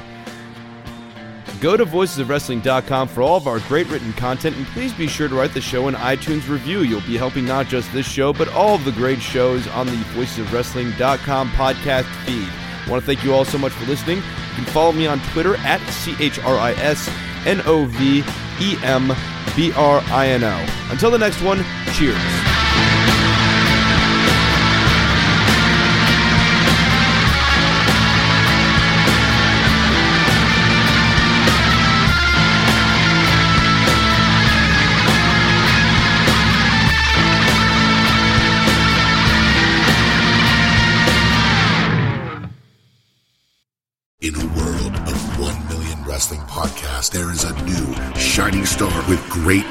Go 1.61 1.77
to 1.77 1.85
voicesofwrestling.com 1.85 3.09
for 3.09 3.23
all 3.23 3.37
of 3.37 3.49
our 3.49 3.59
great 3.61 3.89
written 3.89 4.13
content, 4.13 4.57
and 4.57 4.65
please 4.67 4.95
be 4.95 5.09
sure 5.09 5.29
to 5.29 5.35
write 5.35 5.53
the 5.55 5.61
show 5.61 5.89
an 5.89 5.95
iTunes 5.95 6.49
review. 6.49 6.83
You'll 6.83 7.01
be 7.01 7.17
helping 7.17 7.45
not 7.45 7.67
just 7.67 7.93
this 7.93 8.07
show, 8.07 8.33
but 8.33 8.49
all 8.51 8.77
of 8.77 8.85
the 8.85 8.93
great 8.93 9.21
shows 9.21 9.67
on 9.69 9.87
the 9.87 9.93
voicesofwrestling.com 9.93 11.51
podcast 11.51 12.05
feed. 12.25 12.49
I 12.49 12.91
want 12.91 13.03
to 13.03 13.07
thank 13.07 13.25
you 13.25 13.35
all 13.35 13.45
so 13.45 13.59
much 13.59 13.73
for 13.73 13.87
listening. 13.87 14.19
You 14.19 14.55
can 14.55 14.65
follow 14.67 14.93
me 14.93 15.09
on 15.09 15.19
Twitter 15.33 15.57
at 15.59 15.81
C 15.91 16.15
H 16.21 16.39
R 16.39 16.57
I 16.57 16.73
S 16.75 17.11
N 17.45 17.61
O 17.67 17.87
V 17.87 18.23
E 18.61 18.77
M 18.85 19.13
B 19.57 19.73
R 19.73 20.01
I 20.07 20.29
N 20.29 20.45
O. 20.45 20.67
Until 20.91 21.11
the 21.11 21.19
next 21.19 21.43
one, 21.43 21.65
cheers. 21.95 22.58